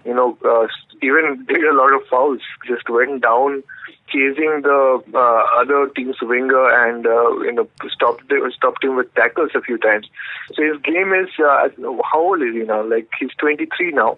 You 0.04 0.14
know, 0.14 0.36
uh, 0.44 0.66
even 1.02 1.44
did 1.46 1.64
a 1.64 1.74
lot 1.74 1.94
of 1.94 2.06
fouls. 2.08 2.40
Just 2.66 2.88
went 2.90 3.22
down, 3.22 3.62
chasing 4.08 4.62
the 4.62 5.02
uh, 5.14 5.60
other 5.60 5.88
team's 5.96 6.16
winger, 6.22 6.66
and 6.86 7.06
uh, 7.06 7.30
you 7.42 7.52
know 7.52 7.68
stopped 7.92 8.22
stopped 8.54 8.84
him 8.84 8.96
with 8.96 9.12
tackles 9.14 9.50
a 9.54 9.60
few 9.60 9.78
times. 9.78 10.08
So 10.54 10.62
his 10.62 10.80
game 10.82 11.12
is 11.12 11.28
uh, 11.38 11.68
how 12.10 12.20
old 12.20 12.42
is 12.42 12.54
he 12.54 12.62
now? 12.62 12.84
Like 12.84 13.08
he's 13.18 13.34
23 13.38 13.92
now. 13.92 14.16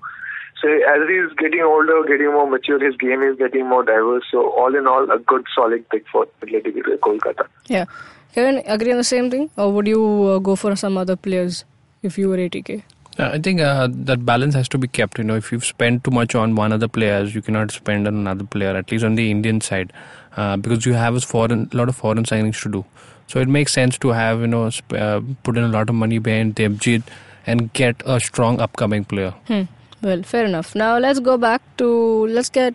So 0.63 0.69
as 0.69 1.09
he's 1.09 1.37
getting 1.39 1.63
older, 1.63 2.03
getting 2.09 2.33
more 2.33 2.49
mature, 2.49 2.83
his 2.85 2.97
game 2.97 3.23
is 3.23 3.37
getting 3.37 3.69
more 3.69 3.85
diverse. 3.85 4.25
So 4.31 4.51
all 4.51 4.75
in 4.75 4.87
all, 4.87 5.11
a 5.11 5.19
good 5.19 5.45
solid 5.55 5.89
pick 5.91 6.05
for 6.11 6.27
Atletico 6.41 6.83
de 6.83 6.97
Kolkata. 6.97 7.47
Yeah. 7.69 7.85
Kevin, 8.35 8.63
agree 8.67 8.93
on 8.93 8.99
the 8.99 9.05
same 9.05 9.31
thing, 9.31 9.51
or 9.57 9.73
would 9.73 9.87
you 9.87 10.03
uh, 10.25 10.39
go 10.39 10.57
for 10.57 10.77
some 10.77 10.99
other 10.99 11.17
players 11.17 11.65
if 12.03 12.19
you 12.19 12.29
were 12.29 12.37
ATK? 12.37 12.83
Uh, 13.19 13.31
I 13.33 13.39
think 13.39 13.61
uh, 13.61 13.89
that 13.91 14.27
balance 14.27 14.55
has 14.55 14.69
to 14.69 14.79
be 14.79 14.89
kept. 14.89 15.19
You 15.19 15.25
know, 15.25 15.37
if 15.37 15.51
you've 15.51 15.65
spent 15.65 16.05
too 16.05 16.11
much 16.11 16.35
on 16.35 16.55
one 16.55 16.73
other 16.73 16.89
players, 16.89 17.35
you 17.35 17.41
cannot 17.41 17.71
spend 17.71 18.07
on 18.07 18.15
another 18.15 18.45
player. 18.45 18.77
At 18.77 18.91
least 18.91 19.05
on 19.05 19.15
the 19.15 19.31
Indian 19.31 19.61
side, 19.61 19.93
uh, 20.37 20.57
because 20.59 20.85
you 20.85 20.93
have 20.93 21.15
a 21.15 21.21
foreign, 21.21 21.71
lot 21.73 21.89
of 21.89 21.97
foreign 21.97 22.25
signings 22.25 22.61
to 22.63 22.69
do. 22.69 22.85
So 23.27 23.41
it 23.41 23.49
makes 23.49 23.73
sense 23.73 23.99
to 23.99 24.09
have 24.11 24.41
you 24.41 24.47
know 24.47 24.69
sp- 24.71 24.93
uh, 24.93 25.21
put 25.45 25.57
in 25.57 25.65
a 25.65 25.69
lot 25.69 25.89
of 25.89 25.95
money 25.95 26.19
behind 26.19 26.57
Debjit 26.57 27.03
and 27.47 27.73
get 27.73 28.03
a 28.05 28.21
strong 28.21 28.61
upcoming 28.61 29.05
player. 29.05 29.33
Hmm. 29.47 29.63
Well, 30.03 30.23
fair 30.23 30.45
enough. 30.45 30.75
Now 30.75 30.99
let's 30.99 31.21
go 31.21 31.39
back 31.39 31.63
to 31.79 32.27
let's 32.27 32.51
get 32.51 32.75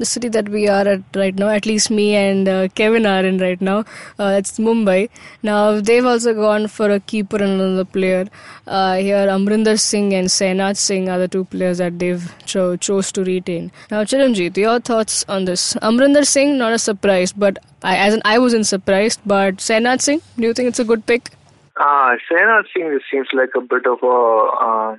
the 0.00 0.06
city 0.12 0.28
that 0.36 0.48
we 0.48 0.66
are 0.66 0.86
at 0.94 1.02
right 1.14 1.36
now. 1.42 1.48
At 1.48 1.66
least 1.66 1.90
me 1.90 2.06
and 2.16 2.48
uh, 2.48 2.68
Kevin 2.80 3.06
are 3.06 3.24
in 3.24 3.38
right 3.38 3.60
now. 3.60 3.78
Uh, 4.18 4.32
it's 4.40 4.58
Mumbai. 4.58 5.08
Now 5.42 5.80
they've 5.80 6.04
also 6.12 6.34
gone 6.34 6.68
for 6.68 6.90
a 6.90 7.00
keeper 7.00 7.36
and 7.36 7.60
another 7.60 7.84
player. 7.84 8.26
Uh, 8.66 8.94
here, 8.96 9.26
Amrinder 9.36 9.78
Singh 9.78 10.14
and 10.14 10.28
Sehnaj 10.28 10.76
Singh 10.76 11.08
are 11.08 11.18
the 11.18 11.28
two 11.28 11.44
players 11.44 11.78
that 11.78 11.98
they've 11.98 12.32
cho- 12.46 12.76
chose 12.76 13.12
to 13.12 13.24
retain. 13.24 13.70
Now, 13.90 14.04
Chiranjit, 14.04 14.56
your 14.56 14.80
thoughts 14.80 15.24
on 15.28 15.44
this? 15.44 15.74
Amrinder 15.90 16.26
Singh, 16.26 16.56
not 16.58 16.72
a 16.72 16.78
surprise, 16.78 17.32
but 17.32 17.58
I, 17.82 17.96
as 17.98 18.14
in, 18.14 18.22
I 18.24 18.38
wasn't 18.38 18.66
surprised. 18.66 19.20
But 19.26 19.56
Sehnaj 19.56 20.00
Singh, 20.00 20.22
do 20.36 20.42
you 20.44 20.54
think 20.54 20.68
it's 20.68 20.78
a 20.78 20.84
good 20.84 21.04
pick? 21.06 21.30
Ah, 21.76 22.16
Sehnaj 22.30 22.64
Singh 22.74 22.98
seems 23.10 23.28
like 23.32 23.50
a 23.56 23.60
bit 23.60 23.86
of 23.86 24.02
a. 24.02 24.98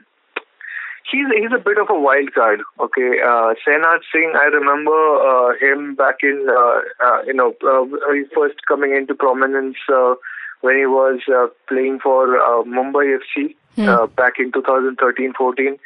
He's 1.11 1.27
he's 1.35 1.51
a 1.53 1.59
bit 1.59 1.77
of 1.77 1.89
a 1.89 1.99
wild 1.99 2.33
card. 2.33 2.61
Okay, 2.79 3.19
uh, 3.21 3.53
Sehnaj 3.65 4.01
Singh. 4.11 4.33
I 4.39 4.45
remember 4.45 4.99
uh, 5.29 5.53
him 5.59 5.95
back 5.95 6.17
in 6.23 6.47
uh, 6.49 6.81
uh, 7.05 7.21
you 7.25 7.33
know 7.33 7.53
uh, 7.63 7.83
he 8.13 8.23
first 8.33 8.65
coming 8.67 8.95
into 8.95 9.13
prominence 9.13 9.77
uh, 9.93 10.15
when 10.61 10.77
he 10.77 10.85
was 10.85 11.19
uh, 11.27 11.47
playing 11.67 11.99
for 11.99 12.37
uh, 12.37 12.63
Mumbai 12.63 13.17
FC 13.19 13.55
uh, 13.89 14.07
back 14.07 14.33
in 14.39 14.51
2013-14. 14.51 15.77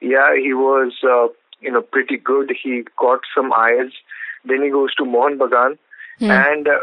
Yeah, 0.00 0.34
he 0.36 0.52
was 0.52 0.92
uh, 1.04 1.28
you 1.60 1.70
know 1.70 1.82
pretty 1.82 2.16
good. 2.16 2.52
He 2.62 2.84
got 2.98 3.20
some 3.34 3.52
eyes. 3.52 3.92
Then 4.44 4.62
he 4.62 4.70
goes 4.70 4.94
to 4.96 5.04
Mohan 5.04 5.38
Bagan, 5.38 5.78
and 6.32 6.66
uh, 6.66 6.80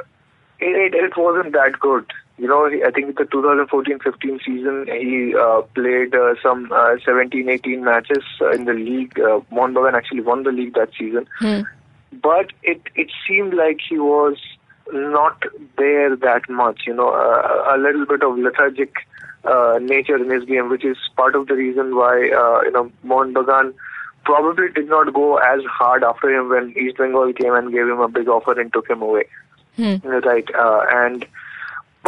it, 0.60 0.94
it 0.94 1.18
wasn't 1.18 1.54
that 1.54 1.80
good. 1.80 2.06
You 2.40 2.48
know, 2.48 2.66
I 2.68 2.90
think 2.92 3.18
the 3.18 3.26
2014-15 3.26 4.46
season 4.46 4.88
he 4.88 5.36
uh, 5.36 5.62
played 5.76 6.16
uh, 6.16 6.36
some 6.42 6.72
uh, 6.72 6.96
17-18 7.06 7.82
matches 7.82 8.24
uh, 8.40 8.52
in 8.52 8.64
the 8.64 8.72
league. 8.74 9.20
Uh, 9.20 9.42
Mohan 9.52 9.74
Bagan 9.74 9.94
actually 9.94 10.22
won 10.22 10.44
the 10.44 10.52
league 10.52 10.74
that 10.76 10.90
season, 10.98 11.28
but 12.14 12.54
it 12.64 12.82
it 12.96 13.12
seemed 13.28 13.54
like 13.54 13.80
he 13.90 14.00
was 14.00 14.38
not 14.94 15.44
there 15.78 16.16
that 16.16 16.50
much. 16.50 16.84
You 16.88 16.94
know, 16.94 17.10
uh, 17.10 17.76
a 17.76 17.78
little 17.78 18.06
bit 18.06 18.24
of 18.24 18.38
lethargic 18.38 18.94
uh, 19.44 19.78
nature 19.82 20.16
in 20.16 20.30
his 20.30 20.46
game, 20.46 20.70
which 20.70 20.86
is 20.86 20.98
part 21.18 21.36
of 21.36 21.48
the 21.48 21.56
reason 21.56 21.94
why 21.96 22.30
uh, 22.30 22.62
you 22.64 22.72
know 22.72 22.90
Mohan 23.04 23.34
Bagan 23.34 23.74
probably 24.24 24.70
did 24.74 24.88
not 24.88 25.14
go 25.14 25.38
as 25.38 25.62
hard 25.66 26.04
after 26.06 26.30
him 26.30 26.48
when 26.50 26.74
East 26.78 26.98
Bengal 26.98 27.34
came 27.34 27.54
and 27.54 27.72
gave 27.72 27.88
him 27.88 28.00
a 28.00 28.08
big 28.08 28.30
offer 28.30 28.58
and 28.58 28.72
took 28.72 28.90
him 28.90 29.02
away. 29.02 29.26
Right, 30.04 30.48
uh, 30.56 30.86
and 30.92 31.26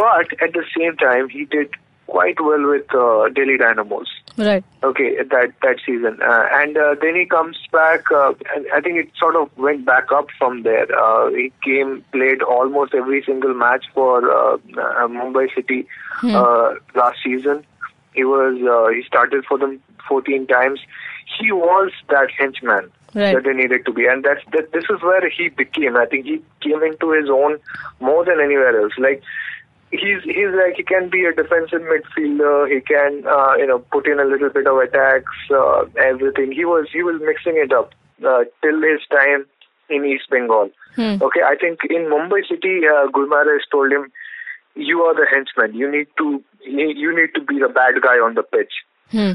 but 0.02 0.28
at 0.44 0.52
the 0.52 0.64
same 0.76 0.96
time 0.96 1.28
he 1.28 1.44
did 1.44 1.70
quite 2.06 2.40
well 2.40 2.64
with 2.68 2.88
uh, 2.94 3.28
Delhi 3.36 3.56
Dynamos. 3.56 4.08
Right. 4.36 4.64
Okay, 4.82 5.10
that 5.34 5.52
that 5.62 5.76
season, 5.86 6.18
uh, 6.22 6.46
and 6.60 6.76
uh, 6.76 6.94
then 7.02 7.14
he 7.16 7.26
comes 7.26 7.58
back. 7.70 8.10
Uh, 8.10 8.32
I 8.76 8.80
think 8.80 8.96
it 9.02 9.10
sort 9.18 9.36
of 9.36 9.46
went 9.66 9.84
back 9.84 10.10
up 10.10 10.28
from 10.38 10.62
there. 10.62 10.86
Uh, 11.04 11.28
he 11.30 11.52
came, 11.62 12.02
played 12.12 12.42
almost 12.42 12.94
every 12.94 13.22
single 13.22 13.54
match 13.54 13.84
for 13.94 14.14
uh, 14.30 14.54
uh, 14.54 15.06
Mumbai 15.18 15.54
City 15.54 15.86
uh, 16.24 16.74
last 16.94 17.18
season. 17.22 17.62
He 18.14 18.24
was 18.24 18.54
uh, 18.76 18.88
he 18.96 19.02
started 19.12 19.44
for 19.44 19.58
them 19.58 19.80
14 20.08 20.46
times. 20.46 20.80
He 21.38 21.52
was 21.52 21.92
that 22.08 22.28
henchman 22.38 22.90
Right. 23.14 23.34
that 23.34 23.44
they 23.44 23.52
needed 23.52 23.84
to 23.84 23.92
be, 23.92 24.06
and 24.06 24.24
that's 24.24 24.40
that. 24.52 24.72
This 24.72 24.84
is 24.88 25.02
where 25.02 25.28
he 25.28 25.50
became. 25.50 25.98
I 25.98 26.06
think 26.06 26.24
he 26.24 26.40
came 26.62 26.82
into 26.82 27.10
his 27.10 27.28
own 27.28 27.58
more 28.00 28.24
than 28.24 28.40
anywhere 28.40 28.74
else. 28.80 28.94
Like 28.96 29.22
he's 29.92 30.22
he's 30.24 30.52
like 30.56 30.74
he 30.76 30.82
can 30.82 31.08
be 31.08 31.24
a 31.24 31.32
defensive 31.32 31.82
midfielder. 31.82 32.72
He 32.72 32.80
can 32.80 33.24
uh, 33.26 33.54
you 33.56 33.66
know 33.66 33.78
put 33.78 34.08
in 34.08 34.18
a 34.18 34.24
little 34.24 34.50
bit 34.50 34.66
of 34.66 34.78
attacks, 34.78 35.36
uh, 35.50 35.84
everything. 36.02 36.52
He 36.52 36.64
was 36.64 36.88
he 36.92 37.02
was 37.02 37.20
mixing 37.22 37.56
it 37.56 37.72
up 37.72 37.92
uh, 38.26 38.44
till 38.62 38.80
his 38.80 39.00
time 39.10 39.46
in 39.88 40.04
East 40.04 40.28
Bengal. 40.30 40.70
Okay, 41.20 41.42
I 41.44 41.56
think 41.60 41.80
in 41.88 42.08
Mumbai 42.10 42.46
City, 42.48 42.80
uh, 42.88 43.08
Guimarães 43.12 43.68
told 43.70 43.92
him, 43.92 44.10
"You 44.74 45.02
are 45.02 45.14
the 45.14 45.26
henchman. 45.30 45.74
You 45.78 45.90
need 45.90 46.08
to 46.18 46.42
you 46.64 47.14
need, 47.14 47.34
to 47.34 47.40
be 47.40 47.58
the 47.58 47.68
bad 47.68 48.00
guy 48.02 48.16
on 48.16 48.34
the 48.34 48.42
pitch." 48.42 48.72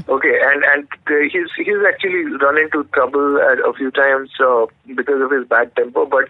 Okay, 0.08 0.34
and 0.42 0.64
and 0.64 0.88
he's 1.30 1.50
he's 1.56 1.82
actually 1.86 2.24
run 2.42 2.58
into 2.58 2.82
trouble 2.92 3.38
at 3.38 3.58
a 3.60 3.72
few 3.74 3.92
times 3.92 4.30
uh, 4.40 4.66
because 4.96 5.22
of 5.22 5.30
his 5.30 5.46
bad 5.46 5.74
temper. 5.76 6.04
But 6.04 6.28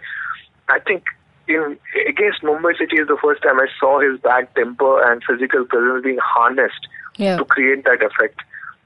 I 0.67 0.79
think 0.79 1.03
in 1.49 1.77
against 2.07 2.41
Mumbai 2.43 2.77
City 2.77 2.97
is 2.97 3.07
the 3.07 3.17
first 3.21 3.41
time 3.43 3.59
I 3.59 3.67
saw 3.79 3.99
his 3.99 4.19
bad 4.19 4.47
temper 4.55 5.11
and 5.11 5.23
physical 5.23 5.65
presence 5.65 6.03
being 6.03 6.19
harnessed 6.23 6.87
Yeah. 7.17 7.37
to 7.37 7.45
create 7.45 7.83
that 7.85 8.01
effect. 8.03 8.39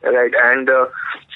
Right, 0.03 0.33
and 0.37 0.69
uh, 0.69 0.87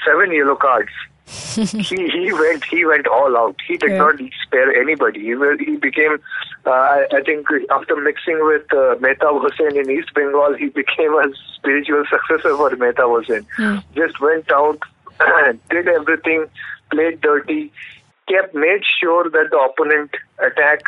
seven 0.06 0.32
yellow 0.34 0.56
cards. 0.56 0.90
he 1.56 2.10
he 2.10 2.34
went 2.34 2.64
he 2.66 2.86
went 2.86 3.08
all 3.08 3.36
out. 3.38 3.56
He 3.68 3.78
did 3.78 3.92
Yeah. 3.92 3.98
not 3.98 4.16
spare 4.44 4.72
anybody. 4.82 5.22
He 5.22 5.36
will, 5.36 5.58
he 5.58 5.76
became 5.78 6.18
uh, 6.66 6.70
I, 6.72 7.06
I 7.14 7.22
think 7.22 7.48
after 7.70 7.96
mixing 7.96 8.40
with 8.46 8.64
uh, 8.74 8.96
Mehtab 9.06 9.42
Hussain 9.42 9.78
in 9.78 9.90
East 9.90 10.14
Bengal, 10.14 10.54
he 10.56 10.68
became 10.68 11.14
a 11.14 11.26
spiritual 11.56 12.04
successor 12.10 12.56
for 12.58 12.70
Mehtab 12.72 13.10
Hussain. 13.18 13.46
Just 13.96 14.20
went 14.20 14.52
out, 14.52 14.80
did 15.70 15.88
everything, 15.88 16.46
played 16.92 17.22
dirty, 17.22 17.72
kept 18.28 18.54
made 18.54 18.82
sure 19.00 19.30
that 19.30 19.48
the 19.50 19.58
opponent 19.58 20.12
attack 20.46 20.82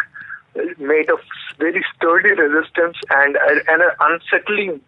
made 0.77 1.10
a 1.10 1.18
very 1.58 1.84
sturdy 1.96 2.32
resistance 2.32 2.98
and 3.10 3.38
and 3.68 3.82
an 3.82 3.89
unsettling 4.00 4.82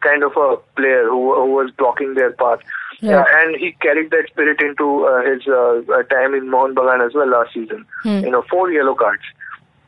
kind 0.00 0.22
of 0.22 0.32
a 0.36 0.56
player 0.76 1.08
who, 1.08 1.34
who 1.34 1.52
was 1.54 1.70
blocking 1.76 2.14
their 2.14 2.32
path. 2.32 2.60
Yeah. 3.00 3.20
Uh, 3.20 3.24
and 3.32 3.56
he 3.56 3.72
carried 3.80 4.10
that 4.10 4.28
spirit 4.28 4.60
into 4.60 5.04
uh, 5.04 5.22
his 5.28 5.46
uh, 5.46 5.82
uh, 5.92 6.02
time 6.04 6.34
in 6.34 6.48
Mohan 6.50 6.74
Bagan 6.74 7.04
as 7.04 7.14
well 7.14 7.28
last 7.28 7.54
season. 7.54 7.84
You 8.04 8.30
know, 8.30 8.44
four 8.50 8.70
yellow 8.70 8.94
cards. 8.94 9.22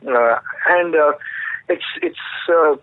Uh, 0.07 0.39
and 0.69 0.95
uh, 0.95 1.13
it's 1.69 1.85
it's 2.03 2.19
uh, 2.49 2.77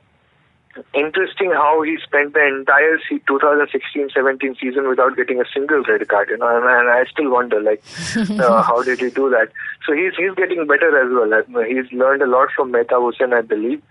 interesting 0.93 1.51
how 1.51 1.81
he 1.81 1.97
spent 2.03 2.33
the 2.33 2.45
entire 2.45 2.99
2016-17 3.11 4.59
season 4.59 4.87
without 4.87 5.15
getting 5.15 5.41
a 5.41 5.45
single 5.53 5.83
red 5.83 6.07
card. 6.07 6.29
You 6.29 6.37
know, 6.37 6.47
and, 6.47 6.65
and 6.65 6.89
I 6.89 7.05
still 7.05 7.31
wonder, 7.31 7.61
like, 7.61 7.83
uh, 8.39 8.61
how 8.61 8.83
did 8.83 8.99
he 8.99 9.09
do 9.09 9.29
that? 9.29 9.49
So 9.85 9.93
he's 9.93 10.13
he's 10.17 10.33
getting 10.35 10.65
better 10.67 10.89
as 11.01 11.11
well. 11.11 11.63
He's 11.63 11.91
learned 11.91 12.21
a 12.21 12.27
lot 12.27 12.49
from 12.55 12.71
Mehtab 12.71 13.01
Hussain, 13.01 13.33
I 13.33 13.41
believe, 13.41 13.81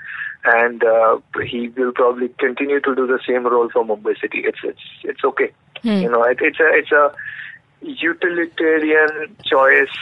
and 0.44 0.84
uh, 0.84 1.18
he 1.44 1.68
will 1.68 1.92
probably 1.92 2.28
continue 2.38 2.80
to 2.80 2.94
do 2.94 3.06
the 3.06 3.20
same 3.26 3.46
role 3.46 3.68
for 3.70 3.84
Mumbai 3.84 4.20
City. 4.20 4.42
It's 4.44 4.58
it's 4.62 4.82
it's 5.04 5.24
okay. 5.24 5.52
You 5.82 6.10
know, 6.10 6.22
it, 6.24 6.38
it's 6.40 6.60
a 6.60 6.68
it's 6.72 6.92
a 6.92 7.14
utilitarian 7.82 9.36
choice 9.44 9.96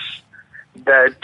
that 0.85 1.15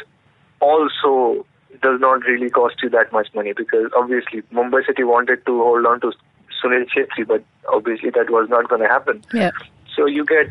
also 0.60 1.46
does 1.82 2.00
not 2.00 2.24
really 2.24 2.50
cost 2.50 2.76
you 2.82 2.90
that 2.90 3.12
much 3.12 3.28
money 3.34 3.52
because 3.52 3.90
obviously 3.96 4.42
Mumbai 4.52 4.86
City 4.86 5.04
wanted 5.04 5.44
to 5.46 5.62
hold 5.62 5.86
on 5.86 6.00
to 6.00 6.12
Sunil 6.62 6.86
Chhetri, 6.88 7.26
but 7.26 7.42
obviously 7.72 8.10
that 8.10 8.30
was 8.30 8.48
not 8.48 8.68
going 8.68 8.82
to 8.82 8.88
happen. 8.88 9.22
Yeah. 9.32 9.50
So 9.96 10.06
you 10.06 10.24
get 10.24 10.50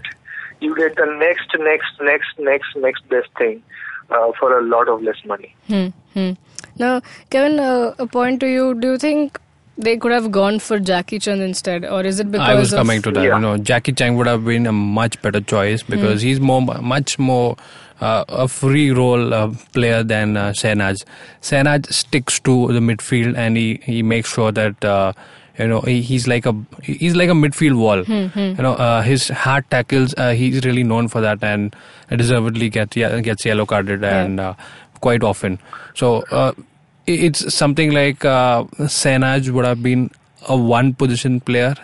you 0.60 0.76
get 0.76 0.96
the 0.96 1.06
next, 1.06 1.48
next, 1.60 2.02
next, 2.02 2.40
next, 2.40 2.76
next 2.76 3.08
best 3.10 3.30
thing 3.38 3.64
uh, 4.10 4.32
for 4.40 4.58
a 4.58 4.62
lot 4.62 4.90
of 4.90 5.02
less 5.02 5.24
money. 5.26 5.56
Hmm. 5.68 6.32
Now, 6.78 7.02
Kevin, 7.30 7.60
uh, 7.60 7.94
a 7.98 8.08
point 8.08 8.40
to 8.42 8.48
you. 8.48 8.74
Do 8.74 8.92
you 8.92 8.98
think 8.98 9.40
they 9.78 9.98
could 9.98 10.12
have 10.12 10.32
gone 10.32 10.60
for 10.60 10.78
Jackichand 10.78 11.42
instead, 11.42 11.86
or 11.86 12.04
is 12.04 12.20
it 12.20 12.30
because 12.32 12.48
I 12.48 12.54
was 12.56 12.74
of 12.74 12.80
coming 12.80 13.02
to 13.04 13.12
that. 13.12 13.24
Yeah. 13.24 13.36
You 13.36 13.42
know, 13.42 13.58
Jackichand 13.58 14.18
would 14.18 14.28
have 14.28 14.44
been 14.44 14.68
a 14.68 14.74
much 14.74 15.22
better 15.22 15.40
choice 15.40 15.84
because 15.84 16.22
he's 16.22 16.40
more, 16.42 16.62
much 16.62 17.18
more 17.18 17.56
uh, 18.02 18.26
a 18.28 18.48
free 18.48 18.92
role 18.92 19.34
uh, 19.34 19.54
player 19.74 20.04
than 20.04 20.38
uh, 20.38 20.50
Sehnaj. 20.52 21.04
Sehnaj 21.42 21.92
sticks 21.92 22.40
to 22.42 22.72
the 22.74 22.80
midfield 22.80 23.38
and 23.38 23.58
he, 23.58 23.80
he 23.84 24.04
makes 24.04 24.34
sure 24.34 24.52
that. 24.52 24.84
Uh, 24.84 25.14
you 25.58 25.68
know 25.68 25.82
he, 25.82 26.02
he's 26.02 26.26
like 26.26 26.46
a 26.46 26.56
he's 26.84 27.18
like 27.18 27.28
a 27.28 27.34
midfield 27.34 27.78
wall. 27.78 28.02
You 28.58 28.64
know 28.64 28.76
uh, 28.76 29.02
his 29.02 29.28
hard 29.28 29.70
tackles. 29.70 30.14
Uh, 30.18 30.32
he's 30.32 30.64
really 30.64 30.84
known 30.84 31.10
for 31.10 31.20
that 31.20 31.44
and 31.44 31.76
deservedly 32.10 32.70
gets 32.70 32.96
yeah, 32.96 33.20
gets 33.20 33.44
yellow 33.44 33.66
carded 33.66 34.04
and 34.04 34.40
uh, 34.40 34.54
quite 35.02 35.22
often. 35.22 35.60
So 35.96 36.24
uh, 36.32 36.54
it's 37.08 37.54
something 37.54 37.92
like 37.92 38.24
uh, 38.24 38.64
Sehnaj 38.80 39.50
would 39.50 39.66
have 39.66 39.84
been 39.84 40.12
a 40.48 40.56
one 40.56 40.94
position 40.94 41.42
player 41.42 41.76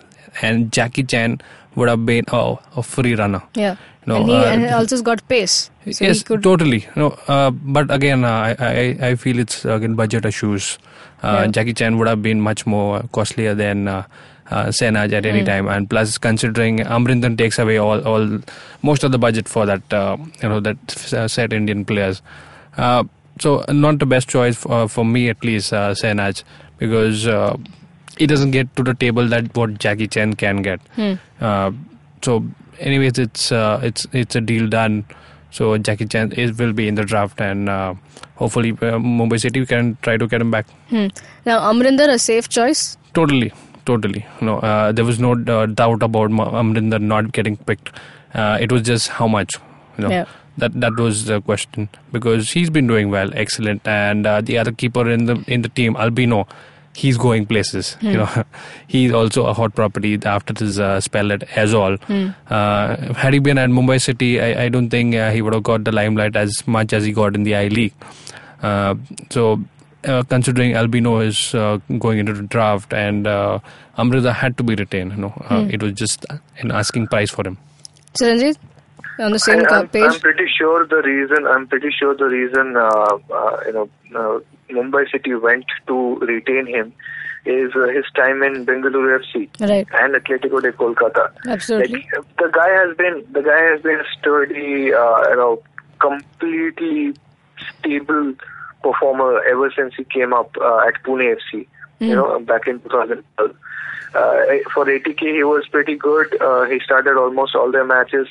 and 0.42 0.72
Jackichand 0.72 1.42
would 1.76 1.90
have 1.90 2.06
been 2.06 2.26
oh, 2.32 2.60
a 2.76 2.84
free 2.84 3.16
runner. 3.16 3.42
Yeah. 3.56 3.76
No, 4.08 4.18
and 4.18 4.30
he 4.30 4.36
uh, 4.36 4.44
and 4.46 4.66
also 4.68 5.02
got 5.02 5.28
pace. 5.28 5.72
So 5.92 6.06
yes, 6.06 6.20
he 6.20 6.24
could, 6.24 6.44
totally. 6.44 6.88
No, 6.96 7.18
uh, 7.28 7.50
but 7.52 7.90
again, 7.90 8.24
uh, 8.24 8.56
I, 8.60 8.66
I 8.66 9.08
I 9.10 9.16
feel 9.16 9.40
it's 9.40 9.66
again 9.66 9.96
budget 9.96 10.26
issues. 10.26 10.78
Uh, 11.24 11.42
Yeah. 11.46 11.48
Jackichand 11.48 11.98
would 11.98 12.08
have 12.08 12.22
been 12.22 12.40
much 12.40 12.66
more 12.68 13.02
costlier 13.12 13.56
than 13.56 13.88
uh, 13.88 14.04
uh, 14.52 14.66
Sehnaj 14.68 15.12
at 15.12 15.26
any 15.26 15.44
time, 15.44 15.68
and 15.68 15.90
plus 15.90 16.20
considering 16.20 16.80
Amrinder 16.80 17.36
takes 17.36 17.58
away 17.58 17.78
all, 17.78 18.06
all 18.08 18.40
most 18.84 19.04
of 19.04 19.12
the 19.12 19.18
budget 19.18 19.50
for 19.50 19.66
that 19.66 19.92
uh, 19.92 20.18
you 20.44 20.50
know 20.50 20.60
that 20.60 20.78
set 21.28 21.52
Indian 21.52 21.84
players. 21.84 22.22
Uh, 22.78 23.04
so 23.40 23.66
not 23.70 23.98
the 24.00 24.06
best 24.06 24.30
choice 24.30 24.56
for, 24.56 24.88
for 24.88 25.04
me 25.04 25.30
at 25.30 25.44
least, 25.44 25.74
uh, 25.74 25.96
Sehnaj, 25.96 26.44
because 26.78 27.28
he 28.18 28.28
doesn't 28.28 28.52
get 28.52 28.76
to 28.76 28.84
the 28.84 28.94
table 28.94 29.28
that 29.28 29.56
what 29.56 29.72
Jackichand 29.86 30.38
can 30.38 30.62
get. 30.62 30.80
Uh, 31.42 31.72
so, 32.22 32.46
anyways, 32.80 33.18
it's 33.20 33.52
uh, 33.52 33.80
it's 33.84 34.08
it's 34.14 34.36
a 34.36 34.42
deal 34.42 34.68
done. 34.68 35.06
So 35.52 35.78
Jackichand 35.78 36.34
is 36.38 36.58
will 36.58 36.74
be 36.74 36.88
in 36.88 36.96
the 36.96 37.04
draft, 37.06 37.40
and 37.40 37.70
uh, 37.70 37.94
hopefully 38.36 38.72
uh, 38.72 38.98
Mumbai 39.20 39.40
City 39.40 39.66
can 39.66 39.98
try 40.02 40.18
to 40.18 40.28
get 40.28 40.42
him 40.42 40.52
back. 40.52 40.68
Hmm. 40.90 41.08
Now, 41.46 41.60
Amrinder, 41.72 42.10
a 42.10 42.20
safe 42.20 42.50
choice. 42.50 42.98
Totally, 43.14 43.54
totally. 43.86 44.26
No, 44.42 44.58
uh, 44.60 44.92
there 44.92 45.06
was 45.06 45.20
no 45.20 45.32
uh, 45.34 45.66
doubt 45.68 46.04
about 46.04 46.32
Amrinder 46.32 47.00
not 47.00 47.32
getting 47.32 47.56
picked. 47.58 47.92
Uh, 48.34 48.58
it 48.60 48.72
was 48.72 48.82
just 48.82 49.08
how 49.10 49.28
much. 49.28 49.56
You 49.98 50.04
know, 50.04 50.10
Yeah. 50.10 50.26
that 50.58 50.74
that 50.82 50.98
was 51.04 51.24
the 51.28 51.42
question 51.42 51.88
because 52.12 52.52
he's 52.52 52.70
been 52.70 52.88
doing 52.88 53.10
well, 53.14 53.30
excellent, 53.34 53.88
and 53.88 54.28
uh, 54.28 54.42
the 54.42 54.58
other 54.58 54.72
keeper 54.84 55.10
in 55.10 55.26
the 55.26 55.36
in 55.48 55.62
the 55.62 55.70
team, 55.80 55.96
Albino, 55.96 56.46
he's 56.96 57.18
going 57.18 57.46
places. 57.46 57.98
You 58.02 58.18
know, 58.18 58.44
he's 58.88 59.12
also 59.12 59.46
a 59.46 59.54
hot 59.54 59.76
property 59.76 60.18
after 60.26 60.54
his 60.58 60.80
uh, 60.80 61.00
spell 61.02 61.32
at 61.32 61.42
Aizawl. 61.50 62.00
Uh, 62.50 63.14
had 63.14 63.34
he 63.34 63.40
been 63.40 63.58
at 63.58 63.70
Mumbai 63.70 64.02
City, 64.02 64.42
I, 64.42 64.64
I 64.66 64.70
don't 64.70 64.90
think 64.90 65.14
uh, 65.16 65.32
he 65.32 65.42
would 65.42 65.54
have 65.54 65.64
got 65.64 65.84
the 65.84 65.92
limelight 65.92 66.36
as 66.36 66.66
much 66.68 66.94
as 66.94 67.04
he 67.06 67.12
got 67.12 67.36
in 67.36 67.44
the 67.44 67.56
I 67.56 67.68
League. 67.68 67.94
Uh, 68.62 68.96
so 69.30 69.60
uh, 70.06 70.24
considering 70.24 70.76
Albino 70.76 71.20
is 71.20 71.54
uh, 71.54 71.78
going 72.00 72.20
into 72.20 72.34
the 72.34 72.44
draft 72.44 72.94
and 72.94 73.28
uh, 73.28 73.60
Amrinder 73.98 74.34
had 74.34 74.58
to 74.58 74.64
be 74.64 74.76
retained. 74.76 75.12
You 75.14 75.18
know, 75.18 75.34
uh, 75.50 75.64
Hmm. 75.64 75.70
it 75.70 75.84
was 75.84 75.94
just 75.94 76.26
an 76.60 76.72
asking 76.72 77.08
price 77.08 77.30
for 77.32 77.46
him. 77.48 77.58
Chiranjit, 78.20 78.58
on 79.20 79.32
the 79.34 79.40
same 79.40 79.66
I, 79.70 79.80
I'm, 79.80 79.88
page. 79.90 80.04
I'm 80.04 80.20
pretty 80.20 80.46
sure 80.58 80.86
the 80.88 81.02
reason. 81.04 81.46
I'm 81.48 81.68
pretty 81.68 81.90
sure 82.00 82.16
the 82.16 82.26
reason. 82.26 82.78
Uh, 82.78 83.18
uh, 83.34 83.58
you 83.66 83.74
know, 83.74 83.90
uh, 84.16 84.40
Mumbai 84.70 85.10
City 85.12 85.34
went 85.36 85.66
to 85.88 86.16
retain 86.18 86.66
him 86.68 86.94
is 87.46 87.72
uh, 87.76 87.88
his 87.90 88.06
time 88.16 88.42
in 88.42 88.66
Bengaluru 88.66 89.20
FC 89.22 89.48
Right. 89.62 89.88
and 89.94 90.16
Atletico 90.16 90.62
de 90.62 90.72
Kolkata. 90.72 91.32
Absolutely. 91.48 92.08
Like, 92.16 92.38
the 92.38 92.50
guy 92.52 92.70
has 92.70 92.98
been 92.98 93.24
the 93.32 93.42
guy 93.42 93.62
has 93.72 93.82
been 93.82 94.00
a 94.00 94.06
sturdy, 94.18 94.94
uh, 94.94 95.30
you 95.30 95.36
know, 95.36 95.62
completely 96.00 97.14
stable 97.80 98.34
performer 98.82 99.44
ever 99.44 99.72
since 99.76 99.94
he 99.96 100.04
came 100.06 100.34
up 100.34 100.56
uh, 100.60 100.88
at 100.88 101.02
Pune 101.04 101.36
FC. 101.38 101.68
You 102.00 102.14
know, 102.16 102.40
back 102.42 102.68
in 102.68 102.82
2012. 102.82 103.52
Uh, 104.14 104.42
for 104.74 104.86
ATK, 104.86 105.20
he 105.20 105.44
was 105.44 105.66
pretty 105.72 105.96
good. 105.96 106.40
Uh, 106.42 106.64
he 106.66 106.80
started 106.80 107.18
almost 107.18 107.56
all 107.56 107.72
their 107.72 107.86
matches. 107.86 108.28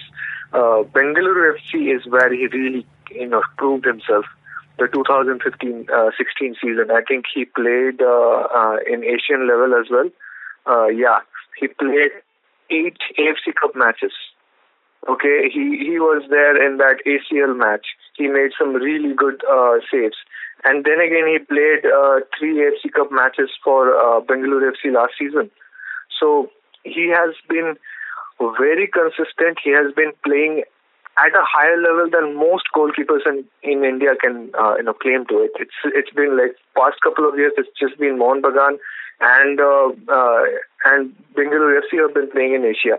Uh, 0.53 0.83
Bengaluru 0.95 1.57
FC 1.59 1.95
is 1.97 2.07
where 2.07 2.33
he 2.33 2.47
really, 2.49 2.87
you 3.11 3.27
know, 3.27 3.43
proved 3.57 3.85
himself. 3.87 4.27
The 4.79 4.87
2015-16 4.87 5.87
season, 6.61 6.91
I 6.91 7.03
think 7.07 7.27
he 7.33 7.45
played 7.45 8.03
uh, 8.03 8.49
uh, 8.53 8.77
in 8.91 9.05
Asian 9.05 9.47
level 9.47 9.73
as 9.79 9.87
well. 9.89 10.11
Uh, 10.67 10.89
yeah, 10.89 11.21
he 11.61 11.69
played 11.69 12.11
eight 12.71 12.99
AFC 13.19 13.55
Cup 13.55 13.77
matches. 13.77 14.13
Okay, 15.09 15.51
he 15.53 15.77
he 15.85 15.99
was 16.01 16.25
there 16.31 16.57
in 16.67 16.79
that 16.79 16.97
ACL 17.07 17.55
match. 17.57 17.87
He 18.17 18.27
made 18.27 18.53
some 18.59 18.73
really 18.75 19.15
good 19.15 19.43
uh, 19.45 19.77
saves, 19.93 20.17
and 20.65 20.83
then 20.85 20.99
again 20.99 21.29
he 21.29 21.39
played 21.45 21.85
uh, 21.85 22.21
three 22.39 22.57
AFC 22.57 22.91
Cup 22.91 23.13
matches 23.13 23.51
for 23.63 23.93
uh, 23.95 24.21
Bengaluru 24.23 24.73
FC 24.73 24.95
last 24.95 25.13
season. 25.19 25.51
So 26.19 26.51
he 26.85 27.13
has 27.15 27.35
been 27.51 27.77
very 28.59 28.89
consistent. 28.89 29.59
He 29.63 29.71
has 29.73 29.93
been 29.95 30.13
playing 30.25 30.65
at 31.19 31.33
a 31.35 31.45
higher 31.45 31.77
level 31.81 32.11
than 32.11 32.37
most 32.37 32.65
goalkeepers 32.75 33.27
in, 33.27 33.45
in 33.63 33.85
India 33.85 34.11
can 34.21 34.51
uh, 34.59 34.75
you 34.77 34.85
know 34.85 34.95
claim 34.95 35.27
to 35.27 35.39
it. 35.43 35.53
It's 35.59 35.79
it's 35.85 36.11
been 36.11 36.37
like 36.37 36.57
past 36.77 37.01
couple 37.03 37.29
of 37.29 37.37
years. 37.37 37.53
It's 37.57 37.71
just 37.79 37.99
been 37.99 38.19
Mohan 38.19 38.43
Bagan 38.43 38.79
and 39.21 39.61
uh, 39.61 39.89
uh, 40.11 40.43
and 40.87 41.15
Bengaluru 41.35 41.81
FC 41.83 42.01
have 42.03 42.15
been 42.15 42.31
playing 42.31 42.55
in 42.55 42.65
Asia. 42.65 42.99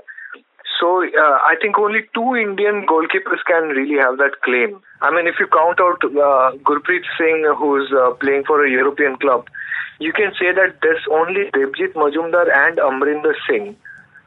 So 0.80 1.04
uh, 1.04 1.38
I 1.44 1.56
think 1.62 1.78
only 1.78 2.02
two 2.14 2.36
Indian 2.36 2.86
goalkeepers 2.86 3.44
can 3.48 3.70
really 3.70 3.98
have 4.00 4.18
that 4.18 4.42
claim. 4.44 4.82
I 5.02 5.12
mean, 5.14 5.28
if 5.28 5.36
you 5.40 5.48
count 5.48 5.80
out 5.80 6.04
uh, 6.04 6.58
Gurpreet 6.68 7.06
Singh, 7.18 7.46
who's 7.58 7.92
uh, 7.94 8.12
playing 8.20 8.44
for 8.46 8.66
a 8.66 8.70
European 8.70 9.16
club, 9.18 9.48
you 10.00 10.12
can 10.12 10.32
say 10.40 10.52
that 10.52 10.80
there's 10.82 11.06
only 11.12 11.52
Devjit 11.54 11.94
Majumdar 11.94 12.52
and 12.52 12.78
Amrinder 12.78 13.34
Singh 13.48 13.76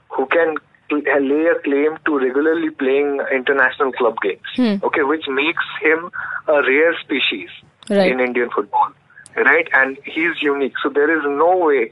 who 0.08 0.26
can 0.26 0.56
lay 0.90 1.46
a 1.46 1.58
claim 1.62 1.98
to 2.06 2.18
regularly 2.18 2.70
playing 2.70 3.20
international 3.32 3.92
club 3.92 4.16
games. 4.22 4.82
Okay, 4.82 5.02
which 5.02 5.24
makes 5.28 5.64
him 5.82 6.10
a 6.46 6.62
rare 6.62 6.94
species 7.00 7.48
Right. 7.90 8.12
in 8.12 8.20
Indian 8.20 8.50
football, 8.50 8.90
right? 9.36 9.66
And 9.72 9.96
he's 10.04 10.42
unique. 10.42 10.74
So 10.82 10.90
there 10.90 11.10
is 11.16 11.24
no 11.24 11.56
way 11.56 11.90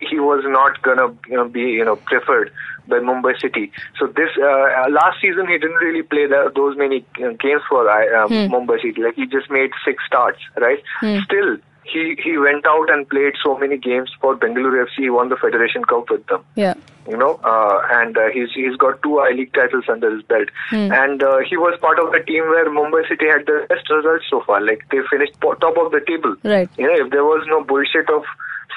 he 0.00 0.18
was 0.18 0.42
not 0.46 0.80
gonna 0.82 1.08
you 1.28 1.36
know, 1.36 1.48
be 1.48 1.60
you 1.60 1.84
know 1.84 1.96
preferred 1.96 2.50
by 2.86 2.96
Mumbai 3.00 3.38
City. 3.38 3.70
So 3.98 4.06
this 4.06 4.30
uh, 4.38 4.88
last 4.88 5.20
season 5.20 5.46
he 5.48 5.58
didn't 5.58 5.76
really 5.76 6.02
play 6.02 6.26
the, 6.26 6.50
those 6.56 6.78
many 6.78 7.04
uh, 7.22 7.30
games 7.38 7.60
for 7.68 7.86
uh, 7.90 8.26
Mumbai 8.48 8.80
City. 8.80 9.02
Like 9.02 9.16
he 9.16 9.26
just 9.26 9.50
made 9.50 9.70
six 9.84 10.02
starts, 10.06 10.38
right? 10.56 10.82
Still. 11.24 11.58
He, 11.92 12.16
he 12.22 12.36
went 12.38 12.66
out 12.66 12.90
and 12.90 13.08
played 13.08 13.34
so 13.42 13.56
many 13.58 13.76
games 13.78 14.10
for 14.20 14.36
Bengaluru 14.36 14.84
FC. 14.86 14.94
He 14.96 15.10
won 15.10 15.28
the 15.28 15.36
Federation 15.36 15.84
Cup 15.84 16.10
with 16.10 16.26
them 16.26 16.44
Yeah. 16.54 16.74
you 17.08 17.16
know, 17.16 17.40
uh, 17.44 17.80
and 17.90 18.16
uh, 18.16 18.28
he's 18.32 18.50
he's 18.54 18.76
got 18.76 19.02
two 19.02 19.18
I 19.20 19.30
League 19.30 19.52
titles 19.54 19.84
under 19.88 20.14
his 20.14 20.22
belt, 20.24 20.48
and 20.72 21.22
uh, 21.22 21.38
he 21.48 21.56
was 21.56 21.78
part 21.80 21.98
of 21.98 22.12
the 22.12 22.20
team 22.20 22.44
where 22.48 22.68
Mumbai 22.68 23.08
City 23.08 23.26
had 23.26 23.46
the 23.46 23.64
best 23.68 23.88
results 23.90 24.26
so 24.28 24.42
far. 24.46 24.60
Like 24.60 24.84
they 24.90 24.98
finished 25.10 25.32
top 25.40 25.76
of 25.76 25.90
the 25.92 26.02
table. 26.06 26.36
Right. 26.44 26.68
You 26.76 26.86
know, 26.88 27.06
if 27.06 27.10
there 27.10 27.24
was 27.24 27.44
no 27.48 27.64
bullshit 27.64 28.10
of 28.10 28.24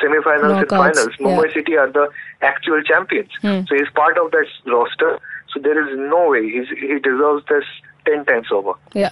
semi-finals 0.01 0.59
and 0.59 0.69
finals, 0.69 1.13
Mumbai 1.19 1.47
yeah. 1.47 1.53
City 1.53 1.75
are 1.77 1.91
the 1.91 2.09
actual 2.41 2.81
champions. 2.83 3.29
So 3.67 3.75
he's 3.75 3.89
part 3.93 4.17
of 4.17 4.31
that 4.31 4.47
roster. 4.65 5.19
So 5.53 5.59
there 5.59 5.77
is 5.86 5.97
no 5.99 6.29
way 6.29 6.49
he's, 6.49 6.69
he 6.69 6.97
deserves 6.99 7.43
this 7.49 7.65
ten 8.05 8.23
times 8.25 8.47
over. 8.51 8.73
Yeah. 8.93 9.12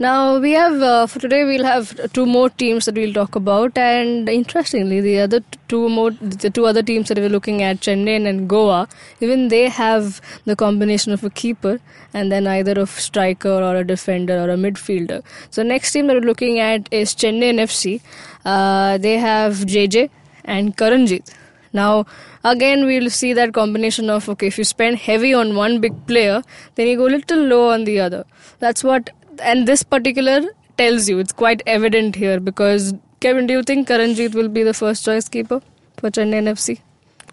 Now 0.00 0.38
we 0.38 0.52
have 0.52 0.80
uh, 0.80 1.08
for 1.08 1.18
today 1.18 1.42
we'll 1.42 1.64
have 1.64 2.12
two 2.12 2.24
more 2.24 2.50
teams 2.50 2.84
that 2.84 2.94
we'll 2.94 3.12
talk 3.12 3.34
about, 3.34 3.76
and 3.76 4.28
interestingly, 4.28 5.00
the 5.00 5.18
other 5.18 5.40
two 5.66 5.88
more 5.88 6.12
the 6.12 6.50
two 6.50 6.66
other 6.66 6.84
teams 6.84 7.08
that 7.08 7.18
we're 7.18 7.28
looking 7.28 7.62
at, 7.62 7.80
Chennai 7.80 8.24
and 8.24 8.48
Goa, 8.48 8.86
even 9.20 9.48
they 9.48 9.68
have 9.68 10.20
the 10.44 10.54
combination 10.54 11.12
of 11.12 11.24
a 11.24 11.30
keeper 11.30 11.80
and 12.14 12.30
then 12.30 12.46
either 12.46 12.78
a 12.80 12.86
striker 12.86 13.50
or 13.50 13.74
a 13.74 13.82
defender 13.82 14.38
or 14.38 14.50
a 14.50 14.56
midfielder. 14.56 15.24
So 15.50 15.64
next 15.64 15.90
team 15.90 16.06
that 16.06 16.14
we're 16.14 16.30
looking 16.30 16.60
at 16.60 16.88
is 16.92 17.12
Chennaiyin 17.16 17.58
FC. 17.66 18.00
Uh, 18.44 18.98
they 18.98 19.18
have 19.18 19.54
JJ 19.74 20.10
and 20.44 20.76
Karanjit. 20.76 21.34
Now, 21.72 22.06
again, 22.44 22.86
we'll 22.86 23.10
see 23.10 23.32
that 23.32 23.52
combination 23.52 24.10
of 24.10 24.28
okay, 24.28 24.46
if 24.46 24.58
you 24.58 24.64
spend 24.64 24.98
heavy 24.98 25.34
on 25.34 25.56
one 25.56 25.80
big 25.80 26.06
player, 26.06 26.42
then 26.76 26.86
you 26.86 26.96
go 26.96 27.08
a 27.08 27.14
little 27.18 27.42
low 27.44 27.70
on 27.70 27.84
the 27.84 27.98
other. 28.00 28.24
That's 28.60 28.84
what, 28.84 29.10
and 29.40 29.66
this 29.66 29.82
particular 29.82 30.40
tells 30.76 31.08
you. 31.08 31.18
It's 31.18 31.32
quite 31.32 31.62
evident 31.66 32.14
here 32.16 32.40
because 32.40 32.94
Kevin, 33.20 33.46
do 33.46 33.54
you 33.54 33.62
think 33.62 33.88
Karanjit 33.88 34.34
will 34.34 34.48
be 34.48 34.62
the 34.62 34.74
first 34.74 35.04
choice 35.04 35.28
keeper 35.28 35.60
for 35.96 36.10
Chennaiyin 36.10 36.48
FC? 36.54 36.80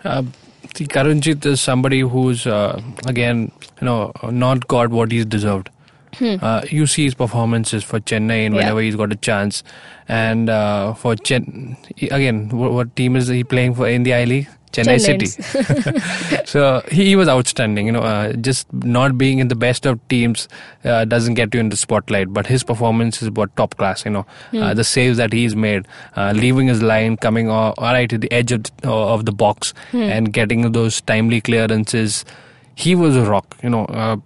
Uh, 0.04 0.24
see, 0.76 0.86
Karanjit 0.88 1.46
is 1.46 1.62
somebody 1.62 2.00
who's 2.02 2.46
uh, 2.48 2.82
again, 3.08 3.52
you 3.82 3.86
know, 3.86 4.12
not 4.32 4.68
got 4.68 4.90
what 4.90 5.12
he's 5.12 5.26
deserved. 5.26 5.70
Uh, 6.22 6.62
you 6.70 6.88
see 6.88 7.04
his 7.04 7.14
performances 7.14 7.84
for 7.84 8.00
Chennai 8.00 8.46
and 8.46 8.56
Yeah. 8.56 8.62
whenever 8.62 8.80
he's 8.80 8.96
got 8.96 9.12
a 9.12 9.18
chance, 9.18 9.64
and 10.08 10.50
uh, 10.50 10.94
for 10.94 11.14
Chen 11.18 11.76
again, 12.04 12.48
what, 12.50 12.72
what 12.72 12.96
team 12.96 13.18
is 13.18 13.28
he 13.28 13.44
playing 13.44 13.76
for 13.76 13.86
in 13.90 14.04
the 14.04 14.14
I 14.14 14.24
League? 14.24 14.48
Chennai 14.76 14.96
Chennai. 14.96 15.28
City. 15.28 16.46
so 16.46 16.84
he, 16.92 17.16
was 17.16 17.28
outstanding. 17.28 17.86
You 17.86 17.94
know, 17.94 18.02
uh, 18.02 18.34
just 18.34 18.72
not 18.74 19.18
being 19.18 19.40
in 19.40 19.48
the 19.48 19.56
best 19.56 19.86
of 19.86 20.06
teams 20.08 20.48
uh, 20.84 21.06
doesn't 21.06 21.36
get 21.36 21.54
you 21.54 21.60
in 21.60 21.70
the 21.70 21.78
spotlight. 21.78 22.34
But 22.34 22.48
his 22.48 22.64
performance 22.64 23.22
is 23.22 23.32
what 23.32 23.56
top 23.56 23.78
class. 23.78 24.06
You 24.06 24.12
know, 24.12 24.26
uh, 24.54 24.74
the 24.74 24.84
saves 24.84 25.18
that 25.18 25.34
he's 25.34 25.56
made, 25.56 25.88
uh, 26.16 26.34
leaving 26.36 26.68
his 26.68 26.82
line, 26.82 27.18
coming 27.18 27.50
all, 27.50 27.74
all 27.78 27.94
right 27.94 28.10
to 28.10 28.18
the 28.18 28.32
edge 28.32 28.52
of 28.52 28.64
the, 28.64 28.92
of 28.92 29.26
the 29.26 29.32
box, 29.32 29.74
and 29.94 30.34
getting 30.34 30.72
those 30.72 31.02
timely 31.02 31.42
clearances. 31.42 32.26
He 32.76 32.96
was 32.96 33.16
a 33.16 33.24
rock. 33.24 33.58
You 33.64 33.70
know. 33.70 33.86
Uh, 33.86 34.18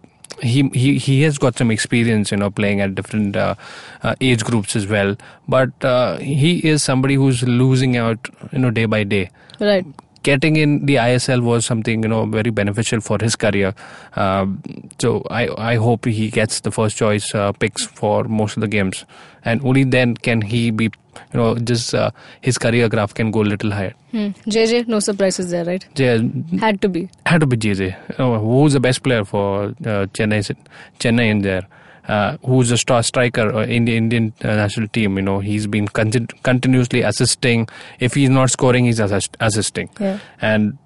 he, 0.41 0.69
he 0.69 0.97
he 0.97 1.21
has 1.23 1.37
got 1.37 1.57
some 1.57 1.69
experience, 1.69 2.31
you 2.31 2.37
know, 2.37 2.49
playing 2.49 2.79
at 2.79 2.95
different 2.95 3.35
uh, 3.35 3.55
uh, 4.03 4.15
age 4.21 4.45
groups 4.45 4.73
as 4.73 4.87
well. 4.87 5.17
But 5.49 5.83
uh, 5.83 6.17
he 6.19 6.65
is 6.65 6.81
somebody 6.81 7.15
who's 7.15 7.43
losing 7.43 7.97
out, 7.97 8.29
you 8.53 8.59
know, 8.59 8.71
day 8.71 8.85
by 8.85 9.03
day 9.03 9.31
Right. 9.59 9.85
Getting 10.23 10.55
in 10.55 10.85
the 10.85 10.95
ISL 10.95 11.41
was 11.41 11.65
something 11.65 12.03
you 12.03 12.09
know 12.09 12.25
very 12.25 12.51
beneficial 12.51 12.99
for 13.01 13.17
his 13.21 13.35
career. 13.35 13.73
Um, 14.15 14.61
so 14.99 15.23
I 15.29 15.47
I 15.57 15.75
hope 15.75 16.05
he 16.05 16.29
gets 16.29 16.61
the 16.61 16.71
first 16.71 16.97
choice 16.97 17.33
uh, 17.35 17.51
picks 17.53 17.85
for 17.85 18.23
most 18.25 18.57
of 18.57 18.61
the 18.61 18.67
games, 18.67 19.05
and 19.45 19.63
only 19.65 19.83
then 19.83 20.15
can 20.15 20.41
he 20.41 20.71
be 20.71 20.85
you 21.33 21.39
know 21.39 21.55
just 21.55 21.93
uh, 21.93 22.11
his 22.41 22.57
career 22.57 22.89
graph 22.89 23.13
can 23.13 23.31
go 23.31 23.41
a 23.41 23.49
little 23.53 23.71
higher. 23.71 23.93
Hmm. 24.11 24.27
JJ, 24.57 24.87
no 24.87 24.99
surprises 24.99 25.51
there, 25.51 25.65
right? 25.65 25.85
Yeah, 25.95 26.19
Had 26.59 26.81
to 26.81 26.89
be. 26.89 27.09
had 27.25 27.41
to 27.41 27.47
be 27.47 27.57
JJ. 27.57 27.95
Uh, 28.19 28.39
who's 28.39 28.73
the 28.73 28.79
best 28.79 29.03
player 29.03 29.23
for 29.25 29.65
uh, 29.65 30.07
Chennai? 30.19 30.55
Chennai 30.99 31.29
in 31.29 31.41
there. 31.43 31.67
Uh, 32.09 32.37
who's 32.45 32.71
a 32.71 32.77
star 32.77 33.01
striker 33.03 33.43
uh, 33.55 33.65
in 33.77 33.85
the 33.85 33.95
Indian 33.95 34.33
uh, 34.43 34.47
national 34.47 34.87
team? 34.87 35.15
You 35.17 35.21
know, 35.21 35.39
he's 35.39 35.67
been 35.67 35.87
con- 35.87 36.27
continuously 36.43 37.01
assisting. 37.03 37.67
If 37.99 38.15
he's 38.15 38.29
not 38.29 38.49
scoring, 38.49 38.85
he's 38.85 38.99
assist- 38.99 39.37
assisting, 39.39 39.89
Yeah. 39.99 40.17
and 40.41 40.77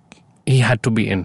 he 0.46 0.60
had 0.60 0.84
to 0.84 0.92
be 0.92 1.10
in. 1.10 1.20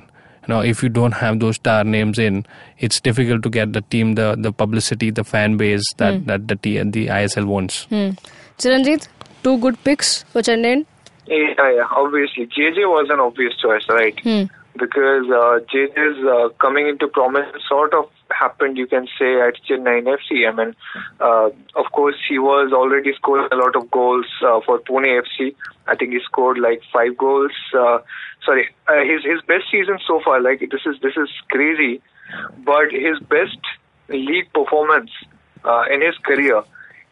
You 0.47 0.55
know, 0.55 0.61
if 0.61 0.83
you 0.85 0.89
don't 0.89 1.13
have 1.23 1.41
those 1.41 1.57
star 1.57 1.85
names 1.85 2.19
in, 2.19 2.47
it's 2.79 3.01
difficult 3.01 3.43
to 3.43 3.51
get 3.51 3.73
the 3.73 3.83
team 3.97 4.15
the 4.15 4.29
the 4.39 4.53
publicity, 4.53 5.11
the 5.11 5.25
fan 5.25 5.57
base 5.65 5.83
that 6.05 6.27
that 6.29 6.47
the 6.49 6.57
T- 6.69 6.79
the 6.99 7.09
ISL 7.09 7.47
wants. 7.57 7.83
Hmm. 7.97 8.11
Chiranjit, 8.59 9.09
two 9.43 9.59
good 9.59 9.83
picks 9.85 10.23
for 10.37 10.43
Chennai. 10.43 10.87
Yeah, 11.27 11.49
yeah, 11.59 11.87
obviously. 12.05 12.47
JJ 12.47 12.87
was 12.95 13.11
an 13.11 13.21
obvious 13.21 13.53
choice, 13.67 13.85
right? 13.91 14.19
Hmm. 14.29 14.45
Because 14.79 15.27
uh, 15.29 15.59
uh, 15.59 16.49
coming 16.61 16.89
into 16.89 17.09
prominence 17.09 17.63
sort 17.69 17.93
of 17.95 18.05
happened, 18.31 18.77
you 18.77 18.87
can 18.87 19.07
say, 19.19 19.41
at 19.41 19.55
Chennaiyin 19.69 20.07
FC. 20.07 20.49
I 20.49 20.55
mean, 20.55 20.75
uh, 21.21 21.51
of 21.75 21.91
course, 21.93 22.17
he 22.29 22.39
was 22.39 22.73
already 22.73 23.13
scoring 23.15 23.49
a 23.51 23.57
lot 23.57 23.75
of 23.77 23.91
goals 23.91 24.27
uh, 24.43 24.61
for 24.65 24.79
Pune 24.79 25.21
FC. 25.23 25.55
I 25.87 25.97
think 25.97 26.13
he 26.13 26.21
scored 26.25 26.59
like 26.59 26.83
five 26.93 27.17
goals. 27.17 27.53
Uh, 27.75 27.99
sorry, 28.45 28.69
uh, 28.87 29.03
his 29.03 29.25
his 29.25 29.41
best 29.47 29.65
season 29.71 29.99
so 30.07 30.21
far. 30.25 30.41
Like 30.41 30.61
this 30.61 30.83
is 30.87 31.01
this 31.03 31.17
is 31.17 31.29
crazy, 31.51 32.01
but 32.65 32.93
his 32.93 33.19
best 33.29 33.59
league 34.09 34.53
performance 34.53 35.11
uh, 35.65 35.85
in 35.93 36.03
his 36.03 36.17
career 36.19 36.63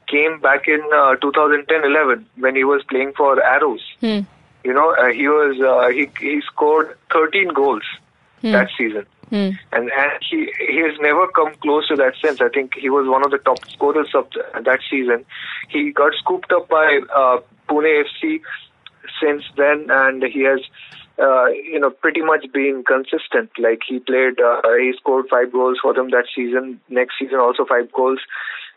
came 0.08 0.40
back 0.40 0.68
in 0.68 0.80
uh, 0.94 1.16
2010-11 1.16 2.24
when 2.38 2.54
he 2.54 2.64
was 2.64 2.82
playing 2.88 3.12
for 3.16 3.42
Arrows. 3.42 3.82
Hmm. 4.00 4.20
You 4.66 4.74
know, 4.74 4.88
uh, 5.00 5.12
he 5.20 5.28
was 5.28 5.54
uh, 5.72 5.88
he 5.96 6.04
he 6.28 6.40
scored 6.50 6.88
13 7.12 7.48
goals 7.54 7.84
that 8.42 8.68
season, 8.76 9.06
Hmm. 9.30 9.50
and 9.76 9.84
and 10.00 10.12
he 10.28 10.38
he 10.72 10.78
has 10.86 10.96
never 11.00 11.24
come 11.38 11.52
close 11.62 11.86
to 11.90 11.96
that 12.02 12.14
since. 12.22 12.40
I 12.40 12.48
think 12.56 12.74
he 12.84 12.90
was 12.90 13.06
one 13.14 13.24
of 13.24 13.30
the 13.30 13.38
top 13.38 13.60
scorers 13.74 14.10
of 14.14 14.26
the, 14.34 14.42
that 14.68 14.80
season. 14.90 15.24
He 15.68 15.92
got 15.92 16.12
scooped 16.22 16.50
up 16.52 16.68
by 16.68 16.88
uh, 17.22 17.36
Pune 17.68 17.90
FC 18.06 18.40
since 19.22 19.44
then, 19.56 19.86
and 20.02 20.22
he 20.24 20.42
has. 20.52 20.60
Uh, 21.18 21.46
you 21.72 21.80
know, 21.80 21.88
pretty 21.88 22.20
much 22.20 22.44
been 22.52 22.84
consistent. 22.86 23.48
Like 23.58 23.80
he 23.88 24.00
played, 24.00 24.38
uh, 24.38 24.60
he 24.78 24.92
scored 25.00 25.24
five 25.30 25.50
goals 25.50 25.78
for 25.80 25.94
them 25.94 26.10
that 26.10 26.26
season. 26.36 26.78
Next 26.90 27.14
season, 27.18 27.38
also 27.38 27.64
five 27.64 27.90
goals. 27.90 28.18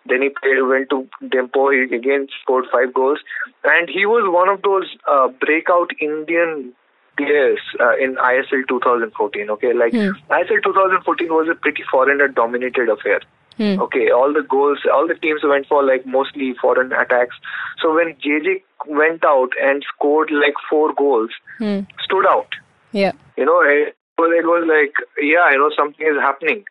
Then 0.06 0.22
he 0.22 0.30
played, 0.30 0.62
went 0.68 0.90
to 0.90 1.08
Dempo. 1.24 1.72
He 1.74 1.94
again 1.96 2.28
scored 2.42 2.66
five 2.72 2.94
goals, 2.94 3.20
and 3.64 3.90
he 3.90 4.06
was 4.06 4.24
one 4.32 4.50
of 4.50 4.62
those 4.62 4.88
uh, 5.10 5.28
breakout 5.40 5.92
Indian 6.02 6.74
players 7.18 7.60
uh, 7.80 7.98
in 7.98 8.16
ISL 8.16 8.68
2014. 8.68 9.50
Okay, 9.50 9.74
like 9.74 9.94
ISL 10.32 10.64
2014 10.64 11.28
was 11.30 11.48
a 11.52 11.56
pretty 11.56 11.84
foreigner-dominated 11.92 12.90
affair. 12.90 13.20
Hmm. 13.58 13.82
Okay, 13.82 14.10
all 14.10 14.32
the 14.34 14.42
goals, 14.42 14.80
all 14.92 15.06
the 15.06 15.16
teams 15.16 15.42
went 15.44 15.68
for 15.68 15.84
like 15.84 16.06
mostly 16.06 16.54
foreign 16.62 16.94
attacks. 16.94 17.36
So 17.82 17.94
when 17.94 18.14
JJ 18.16 18.62
went 18.88 19.26
out 19.26 19.50
and 19.62 19.84
scored 19.94 20.32
like 20.32 20.56
four 20.70 20.94
goals, 20.94 21.30
Hmm. 21.58 21.82
stood 22.02 22.26
out. 22.26 22.48
Yeah. 22.94 23.12
You 23.36 23.46
know, 23.46 23.60
it 23.62 23.96
was, 24.18 24.32
it 24.38 24.46
was 24.48 24.66
like, 24.66 24.94
yeah, 25.22 25.52
you 25.52 25.58
know, 25.60 25.72
something 25.78 26.08
is 26.08 26.18
happening. 26.22 26.64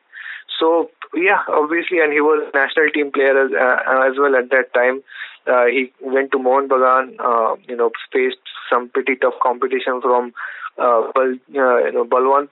So 0.59 0.91
yeah, 1.15 1.43
obviously, 1.49 2.01
and 2.01 2.13
he 2.13 2.21
was 2.21 2.49
a 2.53 2.57
national 2.57 2.91
team 2.91 3.11
player 3.13 3.45
as, 3.47 3.51
uh, 3.53 4.09
as 4.11 4.19
well 4.19 4.37
at 4.37 4.51
that 4.51 4.73
time. 4.75 5.03
Uh, 5.47 5.65
he 5.67 5.93
went 6.01 6.31
to 6.33 6.39
Mohan 6.39 6.69
Bagan, 6.69 7.17
uh, 7.19 7.57
you 7.69 7.77
know, 7.77 7.91
faced 8.13 8.37
some 8.71 8.89
pretty 8.91 9.17
tough 9.17 9.35
competition 9.43 10.01
from 10.03 10.33
uh, 10.77 11.11
Bal, 11.15 11.33
uh, 11.57 11.79
you 11.85 11.93
know, 11.93 12.05
Balwant, 12.05 12.51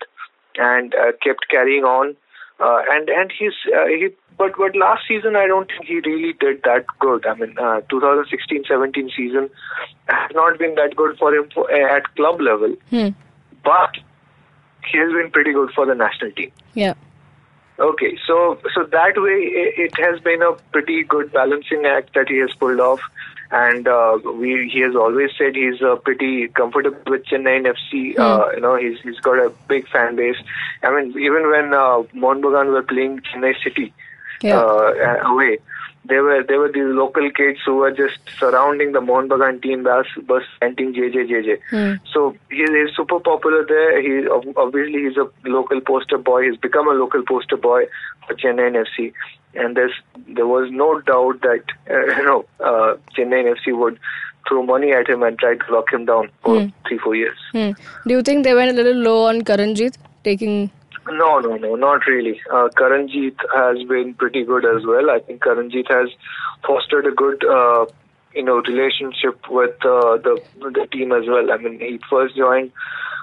and 0.56 0.94
uh, 0.94 1.12
kept 1.22 1.48
carrying 1.50 1.84
on. 1.84 2.16
Uh, 2.58 2.80
and 2.90 3.10
and 3.10 3.30
he's 3.38 3.52
uh, 3.74 3.86
he 3.86 4.08
but 4.38 4.52
but 4.56 4.74
last 4.74 5.02
season 5.06 5.36
I 5.36 5.46
don't 5.46 5.68
think 5.68 5.84
he 5.84 6.00
really 6.10 6.32
did 6.32 6.62
that 6.64 6.86
good. 6.98 7.26
I 7.26 7.34
mean, 7.34 7.54
uh, 7.58 7.82
2016-17 7.92 9.14
season 9.14 9.50
has 10.08 10.30
not 10.32 10.58
been 10.58 10.74
that 10.76 10.96
good 10.96 11.18
for 11.18 11.34
him 11.34 11.50
for, 11.52 11.70
uh, 11.70 11.96
at 11.96 12.14
club 12.16 12.40
level, 12.40 12.74
Hmm. 12.88 13.08
but 13.62 13.98
he 14.90 14.98
has 14.98 15.12
been 15.12 15.30
pretty 15.30 15.52
good 15.52 15.70
for 15.74 15.84
the 15.84 15.94
national 15.94 16.30
team. 16.32 16.50
Yeah. 16.72 16.94
Okay, 17.78 18.16
so 18.26 18.58
so 18.74 18.84
that 18.84 19.12
way 19.16 19.38
it, 19.52 19.92
it 19.92 19.98
has 19.98 20.18
been 20.20 20.40
a 20.42 20.52
pretty 20.72 21.04
good 21.04 21.30
balancing 21.32 21.84
act 21.84 22.14
that 22.14 22.26
he 22.28 22.38
has 22.38 22.50
pulled 22.58 22.80
off, 22.80 23.00
and 23.50 23.86
uh, 23.86 24.18
we 24.34 24.70
he 24.72 24.80
has 24.80 24.96
always 24.96 25.30
said 25.36 25.54
he's 25.54 25.82
uh, 25.82 25.96
pretty 25.96 26.48
comfortable 26.48 26.98
with 27.06 27.26
Chennaiyin 27.26 27.66
FC. 27.74 28.18
Uh, 28.18 28.50
you 28.54 28.60
know, 28.62 28.76
he's 28.76 28.98
he's 29.02 29.20
got 29.20 29.38
a 29.38 29.50
big 29.68 29.86
fan 29.88 30.16
base. 30.16 30.36
I 30.82 30.90
mean, 30.90 31.10
even 31.18 31.50
when 31.50 31.74
uh, 31.74 32.02
Mohun 32.14 32.40
Bagan 32.42 32.72
were 32.72 32.82
playing 32.82 33.20
Chennai 33.20 33.52
City 33.62 33.92
Yeah. 34.42 34.56
uh, 34.58 35.30
away, 35.30 35.58
there 36.08 36.22
were 36.22 36.42
there 36.42 36.58
were 36.60 36.70
these 36.70 36.94
local 37.00 37.30
kids 37.30 37.58
who 37.64 37.76
were 37.76 37.90
just 37.90 38.18
surrounding 38.38 38.92
the 38.92 39.00
Mohun 39.00 39.28
Bagan 39.28 39.62
team 39.62 39.82
bus, 39.82 40.06
bus 40.26 40.42
chanting 40.60 40.94
JJ 40.94 41.28
JJ. 41.30 41.58
Hmm. 41.70 41.94
So 42.12 42.36
he 42.50 42.62
is 42.62 42.94
super 42.96 43.20
popular 43.20 43.64
there. 43.66 44.00
He 44.00 44.28
obviously 44.28 45.04
he's 45.04 45.16
a 45.16 45.28
local 45.48 45.80
poster 45.80 46.18
boy. 46.18 46.44
He's 46.50 46.56
become 46.56 46.88
a 46.88 46.92
local 46.92 47.22
poster 47.22 47.56
boy 47.56 47.84
for 48.26 48.34
Chennaiyin 48.34 48.84
FC, 48.84 49.12
and 49.54 49.76
there's 49.76 49.94
there 50.28 50.46
was 50.46 50.70
no 50.70 51.00
doubt 51.00 51.40
that 51.42 51.64
uh, 51.90 52.06
you 52.18 52.24
know 52.24 52.44
uh, 52.60 52.96
Chennaiyin 53.16 53.54
FC 53.56 53.76
would 53.76 53.98
throw 54.48 54.62
money 54.62 54.92
at 54.92 55.08
him 55.08 55.22
and 55.22 55.38
try 55.38 55.56
to 55.56 55.72
lock 55.72 55.92
him 55.92 56.04
down 56.04 56.30
for 56.42 56.70
three 56.88 56.98
four 56.98 57.16
years. 57.16 57.38
Hmm. 57.52 57.70
Do 58.06 58.14
you 58.14 58.22
think 58.22 58.44
they 58.44 58.54
went 58.54 58.70
a 58.70 58.74
little 58.74 59.00
low 59.10 59.24
on 59.26 59.42
Karanjit 59.42 59.96
taking? 60.24 60.70
No, 61.08 61.38
no, 61.38 61.56
no, 61.56 61.76
not 61.76 62.06
really. 62.06 62.40
Uh, 62.50 62.68
Karanjit 62.76 63.36
has 63.54 63.86
been 63.88 64.14
pretty 64.14 64.44
good 64.44 64.64
as 64.64 64.84
well. 64.84 65.10
I 65.10 65.20
think 65.20 65.42
Karanjit 65.42 65.88
has 65.88 66.08
fostered 66.66 67.06
a 67.06 67.12
good, 67.12 67.44
uh, 67.44 67.86
you 68.34 68.42
know, 68.42 68.56
relationship 68.56 69.38
with 69.48 69.76
uh, 69.84 70.18
the 70.18 70.42
the 70.58 70.86
team 70.90 71.12
as 71.12 71.26
well. 71.28 71.52
I 71.52 71.58
mean, 71.58 71.78
he 71.78 72.00
first 72.10 72.36
joined 72.36 72.72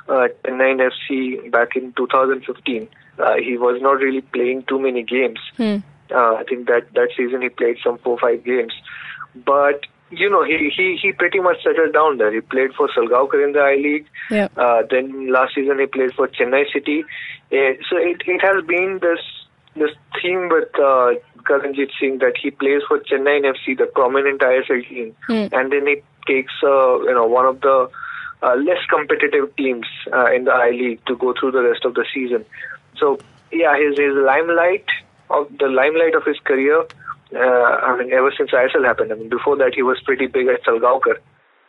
uh, 0.07 0.27
Chennaiyin 0.45 0.89
FC 0.91 1.51
back 1.51 1.75
in 1.75 1.93
2015. 1.93 2.87
Uh, 3.19 3.35
he 3.35 3.57
was 3.57 3.81
not 3.81 3.97
really 3.97 4.21
playing 4.21 4.63
too 4.63 4.79
many 4.79 5.03
games. 5.03 5.39
Hmm. 5.57 5.77
Uh, 6.09 6.35
I 6.35 6.43
think 6.47 6.67
that 6.67 6.93
that 6.93 7.09
season 7.17 7.41
he 7.41 7.49
played 7.49 7.77
some 7.83 7.97
four 7.97 8.17
five 8.17 8.43
games, 8.43 8.73
but 9.35 9.85
you 10.17 10.29
know 10.29 10.43
he 10.43 10.71
he 10.75 10.97
he 11.01 11.11
pretty 11.11 11.39
much 11.39 11.57
settled 11.63 11.93
down 11.93 12.17
there. 12.17 12.31
He 12.33 12.41
played 12.41 12.73
for 12.73 12.87
Salgaonkar 12.89 13.43
in 13.43 13.53
the 13.53 13.59
I 13.59 13.75
League. 13.75 14.07
Yeah. 14.29 14.47
Uh, 14.55 14.83
then 14.89 15.31
last 15.31 15.55
season 15.55 15.79
he 15.79 15.85
played 15.85 16.13
for 16.15 16.27
Chennai 16.27 16.63
City. 16.71 17.03
Uh, 17.51 17.73
so 17.89 17.97
it, 17.97 18.21
it 18.25 18.41
has 18.41 18.63
been 18.65 18.99
this 19.01 19.19
this 19.75 19.91
theme 20.21 20.49
with 20.49 20.69
uh, 20.75 21.13
Karanjit 21.49 21.89
Singh 21.99 22.19
that 22.19 22.33
he 22.41 22.51
plays 22.51 22.81
for 22.87 22.99
Chennaiyin 22.99 23.43
FC, 23.53 23.77
the 23.77 23.85
prominent 23.87 24.41
ISL 24.41 24.87
team, 24.87 25.15
Hmm. 25.27 25.47
and 25.51 25.71
then 25.71 25.87
he 25.87 26.01
takes 26.27 26.53
uh, 26.63 26.99
you 27.01 27.13
know 27.13 27.25
one 27.25 27.45
of 27.45 27.61
the 27.61 27.89
uh, 28.41 28.55
less 28.55 28.83
competitive 28.89 29.55
teams 29.55 29.85
uh, 30.11 30.31
in 30.31 30.45
the 30.45 30.51
I 30.51 30.69
League 30.71 31.05
to 31.07 31.15
go 31.15 31.33
through 31.39 31.51
the 31.51 31.63
rest 31.63 31.85
of 31.85 31.93
the 31.95 32.05
season. 32.13 32.45
So 32.97 33.19
yeah, 33.51 33.77
his 33.77 33.97
his 33.97 34.13
limelight 34.15 34.85
of 35.29 35.47
the 35.59 35.67
limelight 35.67 36.15
of 36.15 36.25
his 36.25 36.39
career. 36.39 36.85
Uh, 37.35 37.39
I 37.87 37.97
mean, 37.97 38.11
ever 38.13 38.31
since 38.37 38.51
ISL 38.51 38.85
happened. 38.85 39.11
I 39.11 39.15
mean, 39.15 39.29
before 39.29 39.57
that 39.57 39.73
he 39.75 39.81
was 39.83 39.99
pretty 40.05 40.27
big 40.27 40.47
at 40.47 40.63
Salgaonkar. 40.63 41.17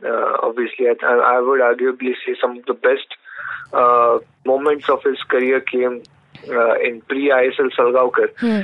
Uh, 0.04 0.36
obviously, 0.42 0.86
I, 0.88 0.94
I 1.02 1.40
would 1.40 1.60
arguably 1.60 2.12
say 2.26 2.34
some 2.40 2.58
of 2.58 2.66
the 2.66 2.74
best 2.74 3.06
uh, 3.72 4.18
moments 4.44 4.88
of 4.88 5.02
his 5.02 5.18
career 5.28 5.60
came 5.60 6.02
uh, 6.48 6.74
in 6.80 7.00
pre-ISL 7.02 7.70
Salgaonkar. 7.78 8.28
Hmm. 8.38 8.62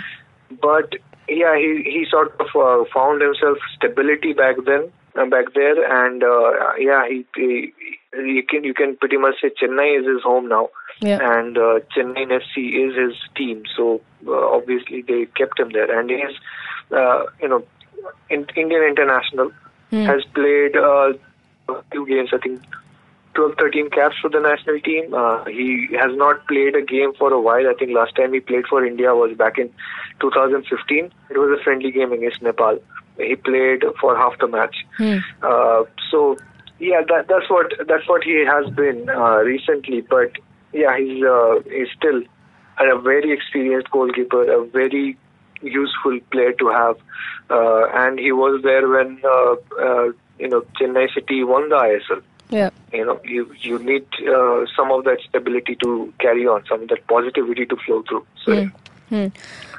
But 0.60 0.92
yeah, 1.28 1.56
he 1.56 1.82
he 1.84 2.06
sort 2.10 2.34
of 2.40 2.48
uh, 2.54 2.84
found 2.92 3.22
himself 3.22 3.58
stability 3.76 4.32
back 4.32 4.56
then, 4.66 4.90
uh, 5.16 5.26
back 5.26 5.54
there, 5.54 6.06
and 6.06 6.22
uh, 6.22 6.74
yeah, 6.78 7.06
he, 7.08 7.24
he 7.36 7.72
you 8.14 8.42
can 8.42 8.64
you 8.64 8.74
can 8.74 8.96
pretty 8.96 9.16
much 9.16 9.36
say 9.40 9.50
Chennai 9.50 10.00
is 10.00 10.06
his 10.06 10.22
home 10.22 10.48
now, 10.48 10.68
Yeah. 11.00 11.18
and 11.38 11.56
uh, 11.56 11.80
Chennaiyin 11.96 12.32
FC 12.42 12.88
is 12.88 12.96
his 12.96 13.16
team. 13.36 13.62
So 13.76 14.00
uh, 14.26 14.32
obviously 14.56 15.02
they 15.02 15.26
kept 15.36 15.58
him 15.60 15.70
there, 15.72 15.98
and 15.98 16.10
he's 16.10 16.36
uh, 16.92 17.24
you 17.40 17.48
know, 17.48 17.64
in, 18.28 18.46
Indian 18.56 18.82
international 18.84 19.52
Hmm. 19.90 20.04
has 20.04 20.24
played 20.34 20.76
uh, 20.76 21.12
a 21.68 21.82
few 21.90 22.06
games. 22.06 22.30
I 22.32 22.38
think 22.38 22.62
12, 23.34 23.54
13 23.58 23.90
caps 23.90 24.14
for 24.22 24.30
the 24.30 24.38
national 24.38 24.78
team. 24.80 25.12
Uh, 25.12 25.44
he 25.46 25.88
has 25.98 26.16
not 26.16 26.46
played 26.46 26.76
a 26.76 26.82
game 26.82 27.12
for 27.18 27.32
a 27.32 27.40
while. 27.40 27.68
I 27.68 27.74
think 27.74 27.92
last 27.92 28.14
time 28.14 28.32
he 28.32 28.40
played 28.40 28.66
for 28.68 28.84
India 28.84 29.14
was 29.14 29.36
back 29.36 29.58
in 29.58 29.68
2015. 30.20 31.10
It 31.30 31.38
was 31.38 31.58
a 31.58 31.62
friendly 31.64 31.90
game 31.90 32.12
against 32.12 32.40
Nepal. 32.40 32.78
He 33.18 33.34
played 33.34 33.82
for 34.00 34.16
half 34.16 34.38
the 34.38 34.46
match. 34.46 34.76
Hmm. 34.96 35.18
Uh, 35.42 35.82
so 36.10 36.36
yeah, 36.78 37.02
that, 37.08 37.26
that's 37.28 37.50
what 37.50 37.72
that's 37.86 38.08
what 38.08 38.22
he 38.22 38.44
has 38.46 38.72
been 38.74 39.10
uh, 39.10 39.38
recently. 39.38 40.02
But 40.02 40.32
yeah, 40.72 40.96
he's 40.96 41.22
uh, 41.24 41.60
he's 41.68 41.88
still 41.96 42.22
a 42.78 42.98
very 43.00 43.32
experienced 43.32 43.90
goalkeeper, 43.90 44.50
a 44.50 44.64
very 44.66 45.18
useful 45.62 46.18
player 46.30 46.52
to 46.52 46.68
have, 46.68 46.96
uh, 47.50 47.86
and 47.94 48.18
he 48.18 48.32
was 48.32 48.62
there 48.62 48.88
when 48.88 49.20
uh, 49.24 49.54
uh, 49.80 50.12
you 50.38 50.48
know 50.48 50.62
Chennai 50.80 51.12
City 51.14 51.44
won 51.44 51.68
the 51.68 51.76
ISL. 51.76 52.22
Yeah. 52.50 52.70
You 52.92 53.06
know, 53.06 53.20
you 53.24 53.52
you 53.60 53.78
need 53.78 54.06
uh, 54.28 54.66
some 54.76 54.90
of 54.90 55.04
that 55.04 55.18
stability 55.28 55.76
to 55.76 56.12
carry 56.18 56.46
on, 56.46 56.64
some 56.68 56.82
of 56.82 56.88
that 56.88 57.06
positivity 57.06 57.66
to 57.66 57.76
flow 57.76 58.02
through. 58.08 58.26
So. 58.44 58.68
Hmm. 59.08 59.26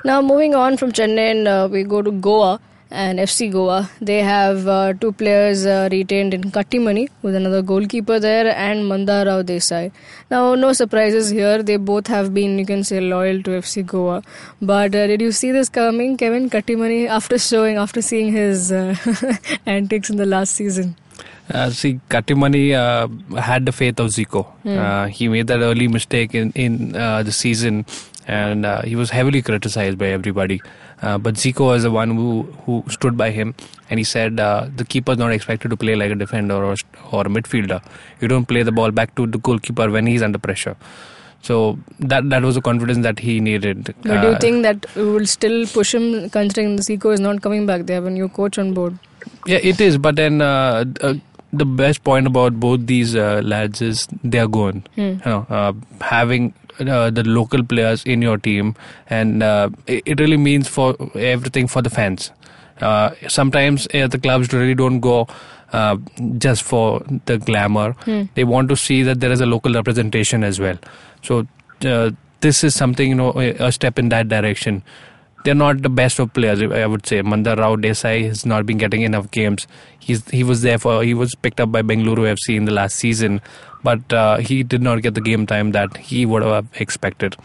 Now 0.04 0.22
moving 0.22 0.56
on 0.56 0.76
from 0.76 0.92
Chennai, 0.92 1.32
and, 1.32 1.48
uh, 1.48 1.70
we 1.72 1.84
go 1.84 2.02
to 2.02 2.12
Goa 2.12 2.60
and 2.92 3.20
FC 3.20 3.52
Goa. 3.52 3.90
They 4.00 4.20
have 4.22 4.68
uh, 4.68 4.94
two 4.94 5.12
players 5.12 5.66
uh, 5.66 5.90
retained 5.92 6.34
in 6.34 6.44
Kattimani, 6.44 7.10
with 7.22 7.36
another 7.36 7.62
goalkeeper 7.62 8.20
there, 8.20 8.56
and 8.56 8.88
Mandar 8.88 9.26
Rao 9.26 9.42
Desai. 9.42 9.92
Now, 10.30 10.56
no 10.56 10.74
surprises 10.74 11.30
here. 11.30 11.64
They 11.64 11.78
both 11.78 12.08
have 12.08 12.34
been, 12.34 12.60
you 12.60 12.66
can 12.66 12.84
say, 12.84 13.00
loyal 13.00 13.42
to 13.44 13.52
FC 13.52 13.86
Goa. 13.86 14.24
But 14.62 14.96
uh, 14.96 15.08
did 15.08 15.22
you 15.22 15.32
see 15.32 15.52
this 15.52 15.70
coming, 15.70 16.18
Kevin 16.18 16.50
Kattimani, 16.50 17.08
after 17.08 17.38
showing, 17.38 17.78
after 17.78 18.02
seeing 18.02 18.32
his 18.32 18.72
uh, 18.72 18.96
antics 19.66 20.10
in 20.10 20.18
the 20.18 20.26
last 20.26 20.54
season? 20.56 20.96
Uh, 21.54 21.70
see, 21.70 22.00
Kattimani 22.10 22.74
uh, 22.74 23.08
had 23.42 23.66
the 23.66 23.72
faith 23.72 24.00
of 24.00 24.08
Zico. 24.08 24.48
Uh, 24.66 25.08
he 25.08 25.28
made 25.28 25.48
that 25.48 25.60
early 25.60 25.88
mistake 25.88 26.34
in 26.34 26.52
in 26.52 26.96
uh, 26.96 27.24
the 27.24 27.32
season, 27.32 27.86
and 28.38 28.66
uh, 28.66 28.82
he 28.92 28.96
was 29.02 29.10
heavily 29.18 29.42
criticized 29.50 29.98
by 30.04 30.08
everybody. 30.18 30.58
Uh, 31.02 31.18
but 31.28 31.36
Zico 31.44 31.68
was 31.68 31.84
the 31.88 31.92
one 31.92 32.16
who 32.22 32.28
who 32.66 32.76
stood 32.96 33.18
by 33.22 33.30
him, 33.38 33.54
and 33.90 34.00
he 34.04 34.04
said 34.16 34.40
uh, 34.48 34.68
the 34.82 34.86
keeper 34.96 35.14
is 35.18 35.22
not 35.24 35.32
expected 35.38 35.76
to 35.76 35.78
play 35.86 35.96
like 36.02 36.12
a 36.18 36.20
defender 36.26 36.60
or 36.72 36.76
or 37.12 37.22
a 37.22 37.32
midfielder. 37.38 37.80
You 38.26 38.28
don't 38.36 38.52
play 38.54 38.64
the 38.72 38.76
ball 38.82 38.92
back 39.02 39.16
to 39.22 39.26
the 39.38 39.42
goalkeeper 39.50 39.90
when 39.98 40.12
he's 40.14 40.28
under 40.30 40.44
pressure. 40.50 40.76
So 41.50 41.56
that 42.12 42.30
that 42.36 42.44
was 42.50 42.60
the 42.60 42.62
confidence 42.70 43.04
that 43.10 43.20
he 43.28 43.40
needed. 43.50 43.84
But 44.04 44.22
do 44.22 44.28
you 44.30 44.36
Uh, 44.36 44.40
think 44.46 44.62
that 44.70 44.86
we 44.96 45.06
will 45.18 45.26
still 45.34 45.60
push 45.80 45.96
him, 46.00 46.08
considering 46.38 46.78
Zico 46.90 47.14
is 47.20 47.20
not 47.28 47.42
coming 47.48 47.66
back? 47.74 47.86
They 47.92 47.96
have 48.00 48.06
a 48.06 48.16
new 48.22 48.30
coach 48.40 48.60
on 48.66 48.74
board. 48.80 49.00
Yeah, 49.54 49.68
it 49.74 49.82
is. 49.90 49.98
But 50.08 50.18
then 50.22 50.40
uh, 50.50 50.86
uh, 51.10 51.14
the 51.64 51.66
best 51.80 52.04
point 52.10 52.28
about 52.28 52.60
both 52.66 52.86
these 52.92 53.16
uh, 53.16 53.42
lads 53.54 53.82
is 53.88 54.08
they 54.36 54.38
are 54.44 54.52
gone. 54.60 54.84
You 54.96 55.08
know, 55.26 55.40
uh, 55.62 55.74
having 56.12 56.54
uh, 56.80 57.10
the 57.10 57.24
local 57.24 57.64
players 57.64 58.04
in 58.04 58.22
your 58.22 58.38
team, 58.38 58.76
and 59.08 59.44
uh, 59.44 59.70
it, 59.88 60.20
really 60.20 60.38
means 60.38 60.68
for 60.68 60.96
everything 61.16 61.68
for 61.68 61.82
the 61.82 61.90
fans. 61.90 62.32
Uh, 62.80 63.12
sometimes 63.28 63.88
uh, 63.94 64.08
the 64.08 64.18
clubs 64.18 64.52
really 64.54 64.74
don't 64.74 65.00
go 65.00 65.28
uh, 65.74 65.98
just 66.38 66.64
for 66.64 67.02
the 67.26 67.38
glamour. 67.38 67.96
They 68.36 68.44
want 68.44 68.70
to 68.70 68.76
see 68.76 69.04
that 69.04 69.20
there 69.20 69.32
is 69.32 69.42
a 69.42 69.46
local 69.46 69.74
representation 69.74 70.44
as 70.44 70.60
well. 70.60 70.78
So 71.22 71.48
uh, 71.86 72.12
this 72.40 72.64
is 72.64 72.76
something 72.76 73.10
you 73.10 73.16
know 73.16 73.32
a 73.36 73.52
a 73.68 73.72
step 73.72 74.00
in 74.00 74.10
that 74.10 74.28
direction 74.28 74.84
they're 75.44 75.56
not 75.56 75.82
the 75.82 75.90
best 75.90 76.20
of 76.20 76.34
players. 76.34 76.62
I 76.62 76.86
would 76.86 77.06
say 77.06 77.22
Mandar 77.22 77.56
Rao 77.56 77.76
Desai 77.76 78.28
has 78.28 78.46
not 78.46 78.66
been 78.66 78.78
getting 78.78 79.02
enough 79.02 79.32
games. 79.32 79.68
He's 80.00 80.28
he 80.30 80.44
was 80.44 80.62
there 80.62 80.78
for 80.78 81.04
he 81.04 81.14
was 81.14 81.36
picked 81.36 81.60
up 81.60 81.72
by 81.72 81.82
Bengaluru 81.82 82.32
FC 82.34 82.56
in 82.56 82.66
the 82.66 82.72
last 82.72 82.96
season, 82.96 83.42
but 83.84 84.14
uh, 84.14 84.38
he 84.38 84.64
did 84.64 84.82
not 84.82 85.02
get 85.02 85.14
the 85.14 85.22
game 85.22 85.46
time 85.46 85.72
that 85.72 85.98
he 85.98 86.26
would 86.26 86.44
have 86.44 86.68
expected. 86.76 87.36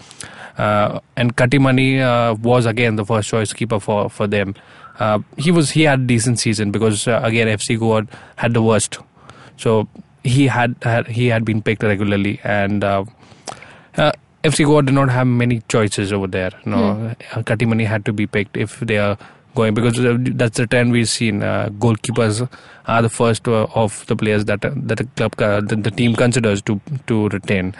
Uh, 0.58 1.00
and 1.16 1.36
Kattimani 1.36 2.00
uh, 2.00 2.34
was 2.34 2.66
again 2.66 2.96
the 2.96 3.04
first 3.04 3.28
choice 3.28 3.52
keeper 3.52 3.78
for 3.78 4.08
for 4.08 4.26
them. 4.26 4.54
Uh, 4.98 5.18
he 5.36 5.50
was 5.50 5.70
he 5.70 5.82
had 5.82 6.00
a 6.00 6.04
decent 6.04 6.38
season 6.38 6.70
because 6.70 7.06
uh, 7.06 7.20
again 7.22 7.48
FC 7.48 7.78
Goa 7.78 8.06
had 8.36 8.54
the 8.54 8.62
worst, 8.62 8.98
so 9.56 9.86
he 10.24 10.46
had, 10.46 10.74
had 10.82 11.06
he 11.06 11.26
had 11.26 11.44
been 11.44 11.62
picked 11.62 11.82
regularly 11.82 12.40
and. 12.44 12.82
Uh, 12.84 13.04
uh, 13.96 14.12
FC 14.44 14.64
Goa 14.64 14.82
did 14.82 14.94
not 14.94 15.08
have 15.08 15.26
many 15.26 15.60
choices 15.68 16.12
over 16.12 16.28
there. 16.28 16.50
No, 16.64 17.14
uh, 17.32 17.42
Kattimani 17.42 17.84
had 17.84 18.04
to 18.04 18.12
be 18.12 18.26
picked 18.28 18.56
if 18.56 18.78
they 18.78 18.96
are 18.98 19.18
going 19.56 19.74
because 19.74 19.98
uh, 19.98 20.16
that's 20.42 20.58
the 20.58 20.66
trend 20.66 20.92
we've 20.92 21.08
seen. 21.08 21.42
Uh, 21.42 21.68
goalkeepers 21.84 22.48
are 22.86 23.02
the 23.02 23.08
first 23.08 23.48
uh, 23.48 23.66
of 23.74 24.06
the 24.06 24.16
players 24.22 24.44
that 24.50 24.64
uh, 24.64 24.70
that 24.76 24.98
the 24.98 25.06
club 25.16 25.34
the, 25.70 25.76
the 25.86 25.90
team 25.90 26.14
considers 26.14 26.62
to 26.62 26.80
to 27.08 27.28
retain. 27.28 27.72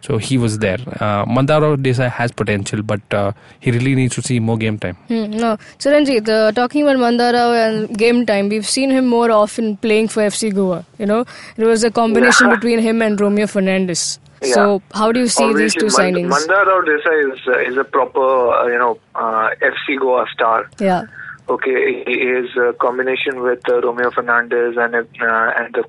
So 0.00 0.16
he 0.16 0.38
was 0.38 0.58
there. 0.64 0.78
Uh, 1.00 1.24
Mandar 1.26 1.60
Rao 1.60 1.76
Desai 1.76 2.08
has 2.10 2.30
potential, 2.40 2.82
but 2.82 3.00
uh, 3.12 3.32
he 3.60 3.72
really 3.72 3.94
needs 3.94 4.14
to 4.14 4.22
see 4.22 4.38
more 4.40 4.56
game 4.56 4.78
time. 4.78 4.94
Hmm, 5.08 5.30
no, 5.30 5.56
Chiranjit, 5.78 6.28
uh, 6.28 6.52
talking 6.52 6.82
about 6.82 6.96
Mandara 6.96 7.44
and 7.66 7.98
game 7.98 8.24
time, 8.24 8.48
we've 8.48 8.66
seen 8.66 8.90
him 8.90 9.06
more 9.06 9.30
often 9.30 9.76
playing 9.76 10.08
for 10.08 10.22
FC 10.22 10.54
Goa. 10.54 10.84
You 10.98 11.06
know, 11.06 11.24
it 11.56 11.64
was 11.64 11.84
a 11.84 11.90
combination 11.90 12.50
between 12.50 12.78
him 12.78 13.02
and 13.02 13.20
Romeo 13.20 13.46
Fernandes. 13.46 14.18
So, 14.42 14.82
how 14.92 15.12
do 15.12 15.20
you 15.20 15.28
see 15.28 15.52
these 15.52 15.74
two 15.74 15.86
Obviously, 15.86 16.04
signings? 16.04 16.28
Mandar 16.28 16.64
Rao 16.66 16.82
Desai 16.82 17.32
is, 17.32 17.40
uh, 17.46 17.58
is 17.58 17.76
a 17.76 17.84
proper, 17.84 18.20
uh, 18.20 18.66
you 18.66 18.78
know, 18.78 18.98
uh, 19.14 19.50
FC 19.60 19.98
Goa 19.98 20.26
star. 20.32 20.68
yeah, 20.78 21.06
Okay, 21.48 22.04
he 22.04 22.12
is 22.12 22.50
a 22.56 22.74
combination 22.74 23.40
with 23.40 23.66
uh, 23.68 23.80
Romeo 23.80 24.10
Fernandes 24.10 24.76
and 24.76 24.94
uh, 24.94 25.52
and 25.56 25.74
the 25.74 25.84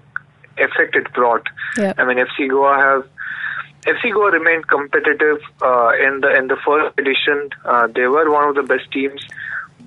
effect 0.57 0.95
it 0.95 1.11
brought. 1.13 1.45
Yeah. 1.77 1.93
I 1.97 2.05
mean, 2.05 2.17
FC 2.17 2.49
Goa 2.49 2.77
have 2.77 3.09
FC 3.85 4.13
Goa 4.13 4.31
remained 4.31 4.67
competitive 4.67 5.39
uh, 5.61 5.91
in 6.01 6.21
the 6.21 6.33
in 6.37 6.47
the 6.47 6.57
first 6.65 6.97
edition. 6.97 7.49
Uh, 7.65 7.87
they 7.87 8.07
were 8.07 8.31
one 8.31 8.47
of 8.47 8.55
the 8.55 8.63
best 8.63 8.91
teams 8.91 9.21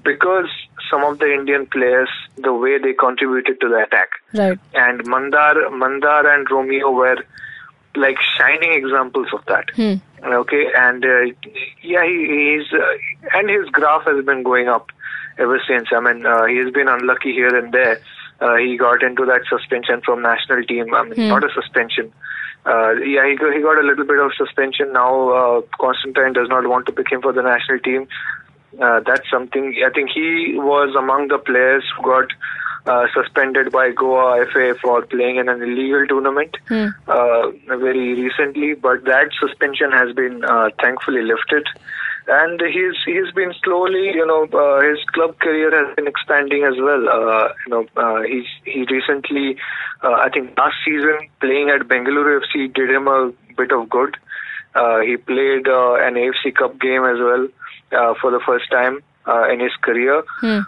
because 0.04 0.48
some 0.90 1.04
of 1.04 1.18
the 1.18 1.32
Indian 1.32 1.66
players, 1.66 2.08
the 2.36 2.52
way 2.52 2.78
they 2.78 2.92
contributed 2.92 3.60
to 3.60 3.68
the 3.68 3.82
attack, 3.82 4.10
right. 4.34 4.58
and 4.74 5.06
Mandar 5.06 5.70
Mandar 5.70 6.26
and 6.26 6.50
Romeo 6.50 6.90
were 6.90 7.16
like 7.96 8.16
shining 8.38 8.72
examples 8.72 9.28
of 9.32 9.44
that. 9.46 9.70
Hmm. 9.74 9.94
Okay, 10.24 10.66
and 10.76 11.04
uh, 11.04 11.24
yeah, 11.82 12.04
he, 12.04 12.58
he's 12.60 12.72
uh, 12.72 13.38
and 13.38 13.50
his 13.50 13.68
graph 13.70 14.04
has 14.04 14.24
been 14.24 14.42
going 14.42 14.68
up 14.68 14.90
ever 15.38 15.60
since. 15.66 15.88
I 15.92 16.00
mean, 16.00 16.24
uh, 16.24 16.44
he's 16.46 16.72
been 16.72 16.88
unlucky 16.88 17.32
here 17.32 17.54
and 17.56 17.72
there. 17.72 18.00
Uh, 18.40 18.56
he 18.56 18.76
got 18.76 19.02
into 19.02 19.24
that 19.26 19.42
suspension 19.48 20.00
from 20.04 20.22
national 20.22 20.62
team. 20.64 20.94
I 20.94 21.04
mean, 21.04 21.28
not 21.28 21.44
a 21.44 21.52
suspension. 21.54 22.12
Uh, 22.64 22.92
yeah, 22.92 23.28
he 23.28 23.36
got, 23.36 23.52
he 23.52 23.60
got 23.60 23.78
a 23.78 23.86
little 23.86 24.04
bit 24.04 24.18
of 24.20 24.32
suspension. 24.36 24.92
Now, 24.92 25.30
uh, 25.30 25.62
Constantine 25.80 26.32
does 26.32 26.48
not 26.48 26.66
want 26.68 26.86
to 26.86 26.92
pick 26.92 27.10
him 27.10 27.20
for 27.20 27.32
the 27.32 27.42
national 27.42 27.80
team. 27.80 28.06
Uh, 28.80 29.00
that's 29.04 29.28
something. 29.30 29.82
I 29.84 29.90
think 29.90 30.10
he 30.14 30.54
was 30.54 30.94
among 30.96 31.28
the 31.28 31.38
players 31.38 31.84
who 31.96 32.04
got 32.04 32.28
uh, 32.86 33.06
suspended 33.14 33.72
by 33.72 33.92
Goa 33.92 34.44
FA 34.52 34.74
for 34.80 35.02
playing 35.02 35.36
in 35.36 35.48
an 35.48 35.62
illegal 35.62 36.06
tournament 36.06 36.56
uh, 37.06 37.50
very 37.66 38.14
recently. 38.14 38.74
But 38.74 39.04
that 39.04 39.30
suspension 39.38 39.92
has 39.92 40.14
been 40.14 40.44
uh, 40.44 40.70
thankfully 40.80 41.22
lifted, 41.22 41.66
and 42.28 42.60
he's 42.60 42.96
he's 43.04 43.32
been 43.34 43.52
slowly, 43.62 44.12
you 44.14 44.26
know, 44.26 44.44
uh, 44.52 44.80
his 44.80 44.98
club 45.12 45.38
career 45.38 45.70
has 45.70 45.94
been 45.96 46.06
expanding 46.06 46.64
as 46.64 46.74
well. 46.80 47.08
Uh, 47.08 47.48
you 47.66 47.70
know, 47.70 47.86
uh, 47.96 48.22
he's 48.22 48.46
he 48.64 48.84
recently, 48.90 49.56
uh, 50.02 50.12
I 50.12 50.28
think 50.30 50.56
last 50.58 50.76
season 50.84 51.18
playing 51.40 51.70
at 51.70 51.88
Bengaluru 51.88 52.40
FC 52.42 52.72
did 52.74 52.90
him 52.90 53.06
a 53.08 53.32
bit 53.56 53.72
of 53.72 53.88
good. 53.88 54.16
Uh, 54.74 55.00
he 55.00 55.16
played 55.16 55.68
uh, 55.68 55.94
an 55.96 56.14
AFC 56.14 56.54
Cup 56.54 56.80
game 56.80 57.04
as 57.04 57.18
well 57.18 57.46
uh, 57.92 58.14
for 58.20 58.30
the 58.30 58.40
first 58.46 58.70
time 58.70 59.00
uh, 59.26 59.48
in 59.52 59.60
his 59.60 59.72
career. 59.82 60.22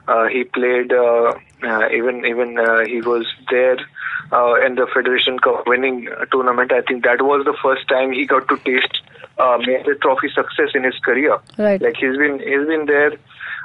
Uh, 0.07 0.27
he 0.27 0.45
played 0.45 0.93
uh, 0.93 1.33
uh, 1.65 1.89
even 1.93 2.25
even 2.25 2.59
uh, 2.59 2.85
he 2.85 3.01
was 3.01 3.27
there 3.51 3.79
uh, 4.33 4.55
in 4.65 4.75
the 4.75 4.87
Federation 4.93 5.39
Cup 5.39 5.67
winning 5.67 6.09
tournament. 6.31 6.73
I 6.73 6.83
think 6.83 7.05
that 7.05 7.23
was 7.23 7.45
the 7.45 7.57
first 7.63 7.89
time 7.89 8.13
he 8.13 8.27
got 8.27 8.49
to 8.49 8.57
taste 8.59 9.01
uh, 9.39 9.59
major 9.67 9.95
trophy 9.97 10.29
success 10.29 10.71
in 10.75 10.85
his 10.85 10.99
career. 10.99 11.39
Right. 11.59 11.81
Like 11.81 11.97
he's 11.97 12.17
been 12.17 12.39
he's 12.39 12.67
been 12.67 12.87
there 12.87 13.13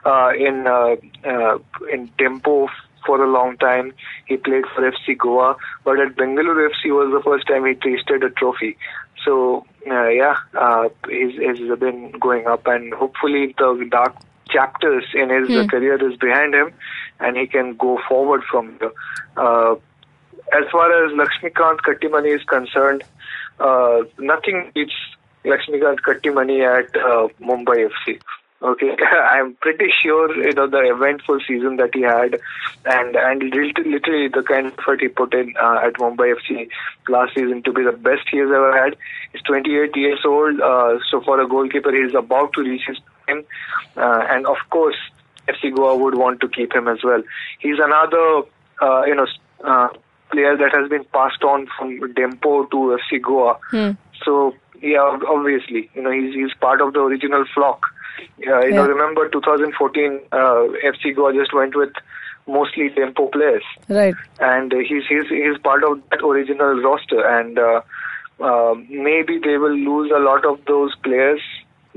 uh, 0.06 0.32
in 0.38 0.68
uh, 0.68 0.96
uh, 1.26 1.58
in 1.92 2.10
Dempo 2.20 2.70
for 3.06 3.24
a 3.24 3.30
long 3.30 3.58
time. 3.58 3.94
He 4.26 4.38
played 4.38 4.66
for 4.76 4.90
FC 4.90 5.18
Goa, 5.18 5.56
but 5.84 6.00
at 6.00 6.16
Bengaluru 6.16 6.70
FC 6.70 6.92
was 6.92 7.12
the 7.12 7.24
first 7.24 7.48
time 7.48 7.66
he 7.66 7.76
tasted 7.76 8.24
a 8.24 8.30
trophy. 8.30 8.78
So 9.26 9.66
uh, 9.90 10.08
yeah, 10.08 10.36
uh, 10.58 10.90
he's, 11.10 11.34
he's 11.34 11.80
been 11.80 12.12
going 12.20 12.48
up, 12.48 12.68
and 12.68 12.94
hopefully 12.94 13.54
the 13.58 13.88
dark 13.90 14.16
chapters 14.50 15.06
in 15.14 15.30
his 15.30 15.50
uh, 15.56 15.68
career 15.68 15.96
is 16.10 16.18
behind 16.18 16.54
him, 16.54 16.74
and 17.20 17.38
he 17.38 17.48
can 17.48 17.76
go 17.76 18.00
forward 18.08 18.44
from 18.50 18.78
there. 18.80 18.92
Uh, 19.38 19.76
as 20.54 20.66
far 20.72 21.06
as 21.06 21.12
Lakshmikant 21.12 21.80
Kattimani 21.82 22.36
is 22.36 22.44
concerned, 22.44 23.04
uh, 23.60 24.02
nothing 24.18 24.72
beats 24.74 24.94
Lakshmikant 25.46 26.00
Kattimani 26.02 26.66
at 26.66 26.96
uh, 26.96 27.28
Mumbai 27.42 27.90
FC. 27.90 28.20
Okay, 28.62 28.98
I'm 29.32 29.54
pretty 29.56 29.88
sure 30.04 30.36
you 30.36 30.54
know 30.54 30.68
the 30.68 30.94
eventful 30.94 31.40
season 31.48 31.78
that 31.78 31.92
he 31.94 32.02
had, 32.02 32.40
and 32.86 33.16
and 33.16 33.44
lit- 33.44 33.86
literally 33.86 34.28
the 34.28 34.44
kind 34.44 34.68
of 34.68 34.74
effort 34.80 35.00
he 35.00 35.08
put 35.08 35.34
in 35.34 35.54
uh, 35.62 35.80
at 35.84 35.94
Mumbai 35.94 36.36
FC 36.36 36.68
last 37.08 37.36
season 37.36 37.64
to 37.64 37.72
be 37.72 37.84
the 37.84 37.94
best 37.94 38.28
he 38.30 38.38
has 38.40 38.50
ever 38.50 38.78
had. 38.78 38.98
He's 39.32 39.42
28 39.44 39.96
years 39.96 40.20
old, 40.26 40.60
uh, 40.60 41.00
so 41.10 41.22
for 41.22 41.40
a 41.40 41.48
goalkeeper, 41.48 41.92
he's 41.92 42.16
about 42.16 42.52
to 42.54 42.62
reach 42.62 42.82
his 42.86 43.00
prime, 43.26 43.46
uh, 43.96 44.26
and 44.30 44.46
of 44.46 44.58
course, 44.70 44.98
FC 45.54 45.76
Goa 45.76 45.96
would 45.98 46.16
want 46.16 46.42
to 46.42 46.48
keep 46.50 46.74
him 46.74 46.88
as 46.88 47.00
well. 47.04 47.22
He's 47.60 47.80
another 47.80 48.42
uh, 48.82 49.04
you 49.06 49.16
know 49.16 49.28
uh, 49.64 49.88
player 50.32 50.56
that 50.58 50.72
has 50.74 50.90
been 50.90 51.04
passed 51.14 51.44
on 51.44 51.68
from 51.78 52.00
Dempo 52.14 52.70
to 52.72 52.98
FC 53.02 53.22
Goa. 53.22 53.58
So 54.26 54.54
yeah, 54.82 55.18
obviously, 55.28 55.90
you 55.94 56.02
know, 56.02 56.12
he's 56.12 56.34
he's 56.34 56.54
part 56.60 56.82
of 56.82 56.94
the 56.94 57.00
original 57.02 57.46
flock. 57.54 57.82
Yeah, 58.38 58.62
you 58.64 58.72
know, 58.72 58.86
remember 58.86 59.30
2014, 59.30 60.20
uh, 60.32 60.38
FC 60.84 61.16
Goa 61.16 61.34
just 61.34 61.54
went 61.54 61.76
with 61.76 61.94
mostly 62.48 62.90
Dempo 62.90 63.32
players, 63.32 63.64
Right. 63.88 64.16
and 64.40 64.74
uh, 64.74 64.78
he's 64.78 65.04
he's 65.08 65.28
he's 65.30 65.58
part 65.64 65.84
of 65.84 66.02
that 66.12 66.22
original 66.24 66.82
roster, 66.82 67.26
and 67.26 67.58
uh, 67.60 67.82
uh, 68.42 68.74
maybe 68.90 69.40
they 69.44 69.58
will 69.58 69.76
lose 69.76 70.12
a 70.16 70.20
lot 70.20 70.46
of 70.46 70.60
those 70.66 70.96
players 71.04 71.42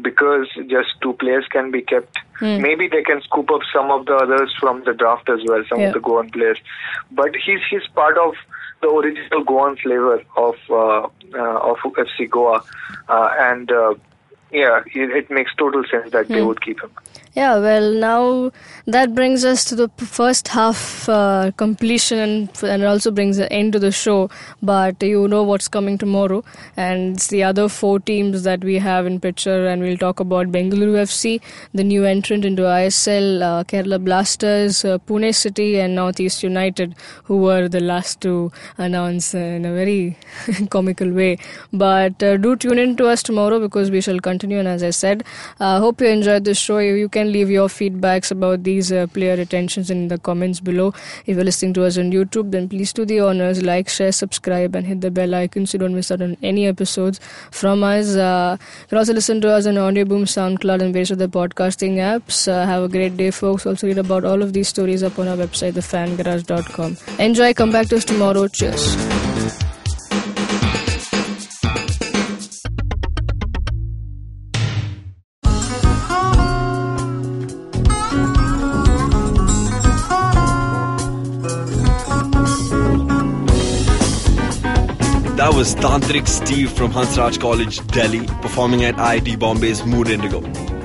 because 0.01 0.49
just 0.69 0.89
two 1.03 1.13
players 1.15 1.45
can 1.51 1.71
be 1.71 1.83
kept. 1.83 2.19
Maybe 2.41 2.89
they 2.89 3.03
can 3.03 3.21
scoop 3.23 3.51
up 3.53 3.61
some 3.73 3.91
of 3.93 4.07
the 4.07 4.15
others 4.17 4.53
from 4.59 4.83
the 4.85 4.93
draft 4.95 5.29
as 5.29 5.39
well, 5.47 5.63
some 5.69 5.81
Yeah. 5.81 5.89
of 5.89 5.95
the 5.95 6.01
Goan 6.01 6.29
players. 6.31 6.59
But 7.13 7.37
he's 7.37 7.61
he's 7.71 7.87
part 7.95 8.19
of 8.19 8.35
the 8.81 8.89
original 8.89 9.45
Goan 9.45 9.77
flavor 9.77 10.23
of 10.37 10.57
uh, 10.69 10.75
uh, 10.75 11.71
of 11.71 11.77
FC 11.79 12.29
Goa, 12.29 12.65
uh, 13.09 13.29
and 13.39 13.71
uh, 13.71 13.95
yeah, 14.51 14.81
it, 14.93 15.11
it 15.11 15.31
makes 15.31 15.55
total 15.55 15.85
sense 15.89 16.11
that 16.11 16.27
they 16.29 16.43
would 16.43 16.61
keep 16.63 16.81
him. 16.83 16.91
Yeah, 17.35 17.57
well, 17.61 17.95
now 17.95 18.53
that 18.85 19.15
brings 19.15 19.43
us 19.43 19.65
to 19.65 19.75
the 19.75 19.89
first 19.97 20.49
half 20.49 21.09
uh, 21.09 21.51
completion 21.57 22.51
and, 22.63 22.85
also 22.85 23.11
brings 23.11 23.39
an 23.39 23.49
end 23.49 23.73
to 23.73 23.79
the 23.79 23.91
show. 23.91 24.29
But 24.61 25.03
you 25.03 25.27
know 25.29 25.43
what's 25.43 25.67
coming 25.67 25.97
tomorrow, 25.97 26.45
and 26.77 27.15
it's 27.15 27.29
the 27.29 27.43
other 27.43 27.71
four 27.71 28.01
teams 28.01 28.43
that 28.43 28.63
we 28.63 28.77
have 28.81 29.07
in 29.07 29.19
picture, 29.19 29.67
and 29.67 29.81
we'll 29.81 29.97
talk 29.97 30.21
about 30.21 30.53
Bengaluru 30.53 30.99
FC, 31.05 31.41
the 31.73 31.83
new 31.83 32.05
entrant 32.05 32.45
into 32.45 32.65
ISL, 32.65 33.41
uh, 33.41 33.65
Kerala 33.65 34.05
Blasters, 34.05 34.85
uh, 34.85 34.99
Pune 34.99 35.35
City, 35.35 35.81
and 35.81 35.95
Northeast 35.95 36.43
United, 36.43 36.95
who 37.25 37.39
were 37.39 37.67
the 37.67 37.81
last 37.81 38.21
to 38.21 38.53
announce 38.77 39.33
in 39.33 39.65
a 39.65 39.73
very 39.73 40.19
comical 40.69 41.11
way. 41.11 41.39
But 41.73 42.23
uh, 42.23 42.37
do 42.37 42.57
tune 42.57 42.79
in 42.79 42.95
to 42.99 43.07
us 43.07 43.23
tomorrow 43.23 43.59
because 43.59 43.91
we 43.91 44.03
shall 44.03 44.21
continue. 44.21 44.59
And 44.59 44.69
as 44.69 44.83
I 44.83 44.91
said, 44.91 45.25
uh, 45.61 45.81
hope 45.81 46.03
you 46.03 46.09
enjoyed 46.09 46.45
this 46.45 46.59
show. 46.59 46.77
You 46.79 47.09
can 47.09 47.22
leave 47.31 47.51
your 47.51 47.69
feedbacks 47.69 48.31
about 48.31 48.65
these 48.65 48.91
uh, 48.91 49.07
player 49.09 49.37
retentions 49.37 49.91
in 49.91 50.09
the 50.09 50.19
comments 50.19 50.61
below. 50.61 50.95
If 51.27 51.37
you're 51.37 51.45
listening 51.45 51.75
to 51.75 51.85
us 51.85 51.99
on 51.99 52.11
YouTube, 52.11 52.51
then 52.51 52.69
please 52.69 52.93
do 52.93 53.05
the 53.05 53.21
honors, 53.21 53.63
like, 53.63 53.89
share, 53.89 54.13
subscribe, 54.13 54.75
and 54.75 54.87
hit 54.87 55.01
the 55.03 55.11
bell 55.11 55.35
icon 55.35 55.67
so 55.67 55.77
you 55.77 55.81
don't 55.81 55.95
miss 55.95 56.11
out 56.11 56.23
on 56.23 56.37
any 56.43 56.67
episodes 56.67 57.21
from 57.51 57.85
us. 57.85 58.17
Uh, 58.17 58.57
you 58.59 58.87
can 58.89 58.99
also 58.99 59.13
listen 59.13 59.41
to 59.43 59.51
us 59.51 59.67
on 59.67 59.79
Audio 59.79 60.05
Boom, 60.05 60.25
SoundCloud, 60.25 60.81
and 60.81 60.93
various 60.93 61.11
other 61.11 61.29
podcasting 61.29 61.97
apps. 61.97 62.49
Uh, 62.49 62.67
have 62.67 62.83
a 62.83 62.89
great 62.89 63.17
day, 63.17 63.31
folks. 63.31 63.67
Also 63.67 63.87
read 63.87 63.99
about 63.99 64.25
all 64.25 64.43
of 64.43 64.53
these 64.53 64.69
stories 64.69 65.03
up 65.03 65.19
on 65.19 65.29
our 65.29 65.37
website, 65.37 65.73
thefangarage.com. 65.73 66.97
Enjoy. 67.19 67.53
Come 67.53 67.71
back 67.71 67.89
to 67.89 67.97
us 67.97 68.05
tomorrow. 68.05 68.49
Cheers. 68.49 69.22
Was 85.63 85.77
Tantric 85.77 86.27
Steve 86.27 86.73
from 86.73 86.91
Hansraj 86.91 87.39
College, 87.39 87.87
Delhi, 87.87 88.27
performing 88.43 88.83
at 88.83 88.97
IIT 88.97 89.39
Bombay's 89.39 89.87
Mood 89.87 90.09
Indigo. 90.09 90.41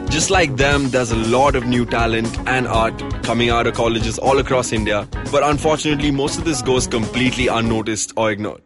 Just 0.05 0.29
like 0.29 0.55
them, 0.55 0.91
there's 0.91 1.09
a 1.09 1.15
lot 1.15 1.55
of 1.55 1.65
new 1.65 1.83
talent 1.83 2.37
and 2.47 2.67
art 2.67 2.95
coming 3.23 3.49
out 3.49 3.65
of 3.65 3.73
colleges 3.73 4.19
all 4.19 4.37
across 4.37 4.71
India, 4.71 5.07
but 5.31 5.41
unfortunately, 5.41 6.11
most 6.11 6.37
of 6.37 6.45
this 6.45 6.61
goes 6.61 6.85
completely 6.85 7.47
unnoticed 7.47 8.13
or 8.17 8.29
ignored. 8.29 8.61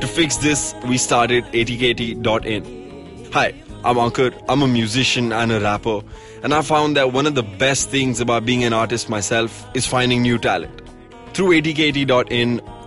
To 0.00 0.06
fix 0.06 0.36
this, 0.36 0.72
we 0.86 0.96
started 0.96 1.42
atkt.in. 1.46 3.32
Hi, 3.32 3.52
I'm 3.84 3.96
Ankur. 3.96 4.32
I'm 4.48 4.62
a 4.62 4.68
musician 4.68 5.32
and 5.32 5.50
a 5.50 5.58
rapper, 5.58 6.02
and 6.44 6.54
I 6.54 6.62
found 6.62 6.96
that 6.96 7.12
one 7.12 7.26
of 7.26 7.34
the 7.34 7.42
best 7.42 7.90
things 7.90 8.20
about 8.20 8.46
being 8.46 8.62
an 8.62 8.72
artist 8.72 9.08
myself 9.08 9.66
is 9.74 9.84
finding 9.84 10.22
new 10.22 10.38
talent. 10.38 10.80
Through 11.34 11.60
atkt.in, 11.60 12.60